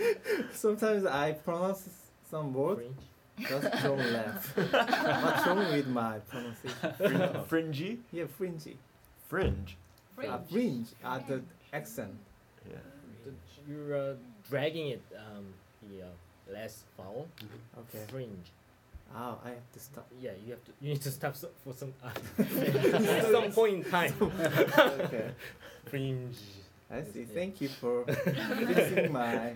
Sometimes 0.52 1.04
I 1.04 1.32
pronounce 1.32 1.88
some 2.30 2.54
word. 2.54 2.76
fringe. 2.78 3.48
Just 3.48 3.82
don't 3.82 4.12
laugh. 4.12 4.56
What's 4.56 5.46
wrong 5.46 5.72
with 5.72 5.86
my 5.88 6.18
pronunciation? 6.20 6.92
Frin- 6.96 7.44
fringy, 7.48 7.98
Yeah, 8.12 8.24
fringy. 8.38 8.76
fringe. 9.28 9.76
Uh, 10.18 10.38
fringe. 10.50 10.88
Uh, 11.04 11.18
the 11.28 11.42
accent. 11.72 12.14
Yeah. 12.70 12.76
The- 13.24 13.70
You're 13.72 13.96
uh, 13.96 14.14
dragging 14.48 14.88
it. 14.88 15.02
Um, 15.16 15.44
the 15.90 16.02
uh, 16.04 16.52
last 16.54 16.84
vowel. 16.96 17.26
Okay. 17.78 18.04
Fringe. 18.08 18.46
Oh, 19.14 19.38
I 19.44 19.48
have 19.50 19.72
to 19.72 19.80
stop. 19.80 20.06
Yeah, 20.20 20.30
you 20.44 20.52
have 20.52 20.64
to. 20.64 20.72
You 20.80 20.90
need 20.94 21.02
to 21.02 21.10
stop 21.10 21.36
so, 21.36 21.48
for 21.64 21.74
some 21.74 21.92
at 22.38 23.30
some 23.30 23.52
point 23.58 23.84
in 23.84 23.90
time. 23.90 24.14
okay. 24.20 25.30
Fringe. 25.86 26.36
I 26.90 27.02
see. 27.02 27.20
Yeah. 27.20 27.34
Thank 27.34 27.60
you 27.60 27.68
for 27.68 28.04
fixing 28.04 29.12
my. 29.12 29.52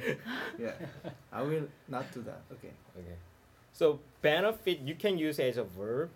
Yeah. 0.59 0.73
I 1.33 1.43
will 1.43 1.69
not 1.89 2.11
do 2.13 2.23
that. 2.23 2.41
Okay. 2.53 2.73
Okay. 2.99 3.17
So 3.73 4.01
benefit 4.23 4.81
you 4.81 4.95
can 4.95 5.19
use 5.19 5.39
as 5.39 5.57
a 5.57 5.65
verb. 5.65 6.11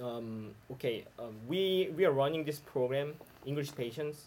Um, 0.00 0.54
okay. 0.72 1.04
Um, 1.18 1.34
we 1.46 1.90
we 1.96 2.04
are 2.04 2.12
running 2.12 2.44
this 2.44 2.58
program 2.58 3.14
English 3.46 3.74
patients. 3.74 4.26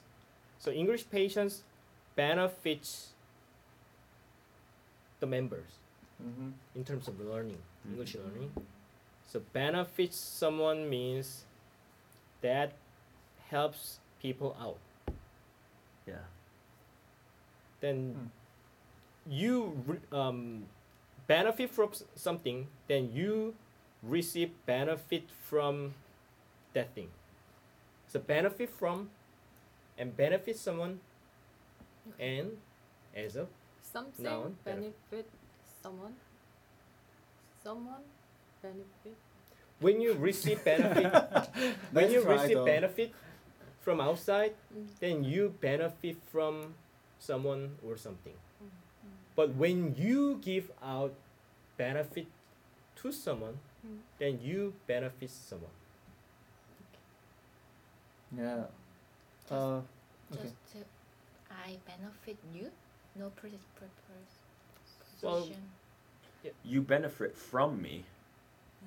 So 0.60 0.71
English 0.71 1.10
patients 1.10 1.63
benefits 2.15 3.10
the 5.19 5.28
members 5.28 5.80
Mm-hmm. 6.15 6.51
in 6.78 6.84
terms 6.86 7.10
of 7.10 7.19
learning 7.19 7.58
English 7.89 8.15
Mhm. 8.15 8.23
learning. 8.25 8.51
So 9.27 9.39
benefits 9.53 10.17
someone 10.17 10.89
means 10.89 11.45
that 12.41 12.73
helps 13.49 13.99
people 14.21 14.55
out. 14.59 14.79
Yeah. 16.07 16.25
Then 17.81 18.13
Hmm. 18.15 18.27
you 19.31 19.83
re- 19.87 20.01
um, 20.11 20.67
benefit 21.27 21.69
from 21.71 21.91
something, 22.15 22.67
then 22.87 23.11
you 23.11 23.55
receive 24.03 24.51
benefit 24.65 25.29
from 25.31 25.93
that 26.73 26.93
thing. 26.93 27.11
So 28.07 28.19
benefit 28.19 28.69
from 28.69 29.09
and 29.97 30.15
benefit 30.15 30.57
someone 30.57 30.99
and 32.19 32.61
as 33.15 33.35
a 33.35 33.47
Something 33.81 34.25
Noun, 34.25 34.57
benefit. 34.63 34.93
benefit 35.09 35.31
someone. 35.81 36.15
Someone 37.65 38.06
benefit. 38.62 39.17
when 39.82 39.97
you 39.99 40.13
receive 40.13 40.62
benefit 40.69 41.10
when 41.91 42.12
you 42.13 42.21
try 42.21 42.34
receive 42.38 42.58
though. 42.62 42.65
benefit 42.65 43.10
from 43.82 43.97
outside 43.99 44.54
Mm. 44.69 44.88
then 45.01 45.15
you 45.25 45.49
benefit 45.62 46.17
from 46.32 46.75
someone 47.17 47.78
or 47.82 47.97
something. 47.97 48.38
But 49.36 49.56
when 49.58 49.95
you 49.97 50.38
give 50.45 50.69
out 50.82 51.13
benefit 51.78 52.28
to 53.01 53.12
someone, 53.12 53.58
Mm. 53.86 53.99
then 54.21 54.34
you 54.41 54.73
benefit 54.88 55.30
someone. 55.30 55.73
Yeah. 58.36 58.65
Just, 59.41 59.51
Uh, 59.51 59.82
okay. 60.34 60.41
just 60.43 60.56
to, 60.73 60.80
I 61.51 61.78
benefit 61.86 62.38
you. 62.54 62.71
No 63.15 63.30
purpose. 63.30 63.62
purpose. 63.80 64.34
Well, 65.21 65.47
position. 66.49 66.71
You 66.71 66.81
benefit 66.81 67.36
from 67.36 67.81
me. 67.81 68.03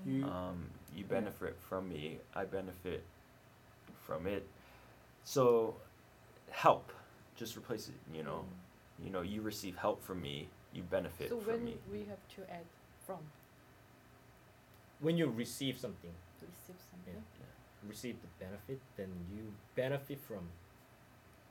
You, 0.07 0.25
Um, 0.25 0.71
you 0.95 1.05
benefit 1.05 1.57
from 1.59 1.89
me. 1.89 2.19
I 2.35 2.45
benefit 2.45 3.03
from 4.07 4.27
it. 4.27 4.47
So, 5.25 5.75
help. 6.51 6.93
Just 7.37 7.57
replace 7.57 7.89
it. 7.89 7.95
You 8.13 8.23
know. 8.23 8.45
You 9.03 9.11
know. 9.11 9.23
You 9.23 9.43
receive 9.43 9.77
help 9.77 10.03
from 10.03 10.21
me. 10.23 10.49
You 10.73 10.83
benefit 10.83 11.29
So 11.29 11.39
from 11.41 11.53
when 11.55 11.65
me. 11.65 11.77
we 11.91 12.05
have 12.05 12.21
to 12.37 12.43
add 12.51 12.67
from 13.07 13.19
When 15.01 15.17
you 15.17 15.31
receive 15.31 15.79
something, 15.79 16.11
receive 16.43 16.77
something. 16.91 17.23
receive 17.87 18.17
the 18.21 18.27
benefit, 18.45 18.81
then 18.97 19.09
you 19.31 19.55
benefit 19.77 20.19
from. 20.21 20.49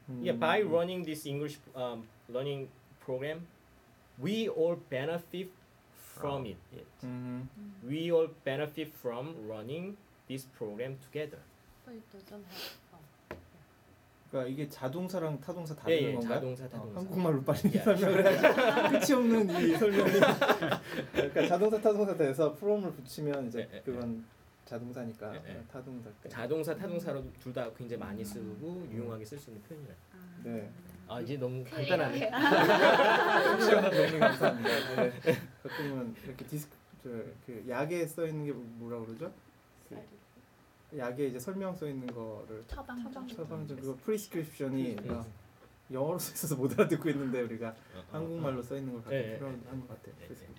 음, 0.10 0.22
Yeah, 0.24 0.34
by 0.34 0.62
running 0.62 1.04
this 1.06 1.26
English 1.26 1.58
um, 1.74 2.04
learning 2.28 2.68
program, 3.00 3.48
we 4.20 4.50
all 4.50 4.76
benefit 4.90 5.50
from 6.18 6.46
it. 6.46 6.58
음, 7.04 7.48
We 7.86 8.12
all 8.12 8.30
benefit 8.44 8.92
from 9.00 9.36
running 9.48 9.98
this 10.28 10.48
program 10.58 10.98
together. 11.00 11.40
But 11.86 11.96
it 11.96 12.04
doesn't 12.12 12.44
have 12.44 12.78
from. 12.90 13.02
그러니까 14.30 14.52
이게 14.52 14.68
자동사랑 14.68 15.40
타동사 15.40 15.74
다 15.74 15.90
예, 15.90 16.02
예, 16.02 16.14
건가요? 16.14 16.34
자동사, 16.36 16.66
어, 16.66 16.70
타동사. 16.70 17.00
한국말로 17.00 17.42
빨리 17.44 17.60
예. 17.74 17.80
설명을 17.80 18.26
해야지 18.26 19.08
끝이 19.08 19.18
없는 19.20 19.50
이 19.70 19.76
설명이 19.80 20.12
그러니까 21.14 21.48
자동사 21.48 21.80
타동사 21.82 22.18
돼서 22.18 22.52
from을 22.58 22.92
붙이면 22.92 23.48
이제 23.48 23.60
예, 23.72 23.78
예, 23.78 23.82
그건 23.82 24.26
자동사니까 24.66 25.34
예, 25.34 25.42
예. 25.56 25.64
타동사 25.72 26.10
자동사, 26.28 26.76
타동사로 26.76 27.24
둘 27.40 27.54
다 27.54 27.72
굉장히 27.74 28.02
많이 28.02 28.26
쓰고 28.26 28.86
유용하게 28.92 29.24
쓸 29.24 29.38
수 29.40 29.50
있는 29.50 29.64
표현이에요. 29.64 29.96
네 30.44 30.70
아 31.08 31.22
이제 31.22 31.38
너무 31.38 31.64
Clear. 31.64 31.98
간단하네. 31.98 33.62
시원한 33.64 33.92
정리 33.92 34.20
감사합니다 34.20 34.70
네. 34.96 35.14
가끔은 35.64 36.16
이렇게 36.26 36.46
디스크 36.46 36.76
저그 37.04 37.66
약에 37.70 38.06
써 38.06 38.26
있는 38.28 38.46
게 38.46 38.52
뭐라 38.54 39.00
그러죠? 39.00 39.32
그 39.90 40.98
약에 40.98 41.28
이제 41.28 41.40
설명 41.40 41.74
써 41.76 41.88
있는 41.88 42.08
거를 42.08 42.64
처방전. 42.68 43.28
처방전 43.28 43.78
그거 43.80 43.96
프리스크립션이 44.04 44.98
음. 45.00 45.24
영어로 45.92 46.20
써 46.20 46.34
있어서 46.34 46.56
못 46.56 46.74
알아듣고 46.74 47.10
있는데 47.10 47.42
우리가 47.42 47.70
어, 47.70 47.74
어, 48.00 48.04
한국말로 48.12 48.62
써 48.62 48.76
있는 48.76 48.94
걸 48.94 49.02
가끔 49.04 49.18
예, 49.18 49.32
예, 49.32 49.36
필요한 49.36 49.62
것 49.62 49.88
같아요. 49.88 50.14
예, 50.22 50.26
그래서 50.28 50.44
예. 50.44 50.50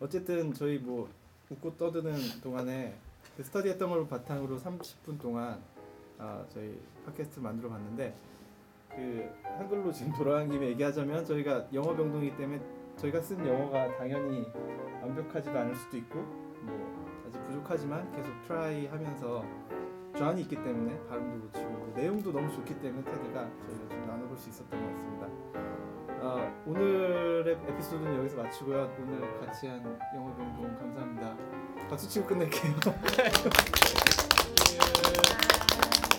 어쨌든 0.00 0.52
저희 0.52 0.78
뭐 0.78 1.08
웃고 1.48 1.76
떠드는 1.76 2.40
동안에 2.40 2.96
그 3.36 3.44
스터디했던 3.44 3.88
걸 3.88 4.08
바탕으로 4.08 4.58
30분 4.58 5.20
동안 5.20 5.62
아, 6.18 6.44
저희 6.52 6.80
팟캐스트를 7.06 7.42
만들어 7.42 7.70
봤는데 7.70 8.14
그 8.94 9.30
한글로 9.58 9.92
지금 9.92 10.12
돌아간 10.12 10.50
김에 10.50 10.68
얘기하자면 10.68 11.24
저희가 11.24 11.66
영어 11.72 11.94
병동이기 11.94 12.36
때문에 12.36 12.60
저희가 12.96 13.20
쓴 13.20 13.46
영어가 13.46 13.96
당연히 13.96 14.46
완벽하지도 15.02 15.58
않을 15.58 15.74
수도 15.74 15.96
있고 15.96 16.20
뭐 16.62 17.22
아직 17.26 17.42
부족하지만 17.44 18.10
계속 18.12 18.30
트라이 18.46 18.86
하면서 18.86 19.44
저한이 20.16 20.42
있기 20.42 20.56
때문에 20.56 20.98
발음도 21.08 21.46
고치고 21.46 21.70
뭐 21.70 21.92
내용도 21.94 22.32
너무 22.32 22.50
좋기 22.52 22.78
때문에 22.80 23.04
테드가 23.04 23.48
저희가 23.66 23.88
좀 23.88 24.06
나눠볼 24.06 24.36
수 24.36 24.50
있었던 24.50 24.80
것 24.80 24.92
같습니다. 24.92 25.26
아, 26.22 26.52
오늘의 26.66 27.58
에피소드는 27.68 28.18
여기서 28.18 28.42
마치고요. 28.42 28.92
오늘 29.00 29.40
같이 29.40 29.68
한 29.68 29.82
영어 30.14 30.34
병동 30.36 30.76
감사합니다. 30.78 31.34
박수 31.88 32.08
치고 32.08 32.26
끝낼게요. 32.26 32.74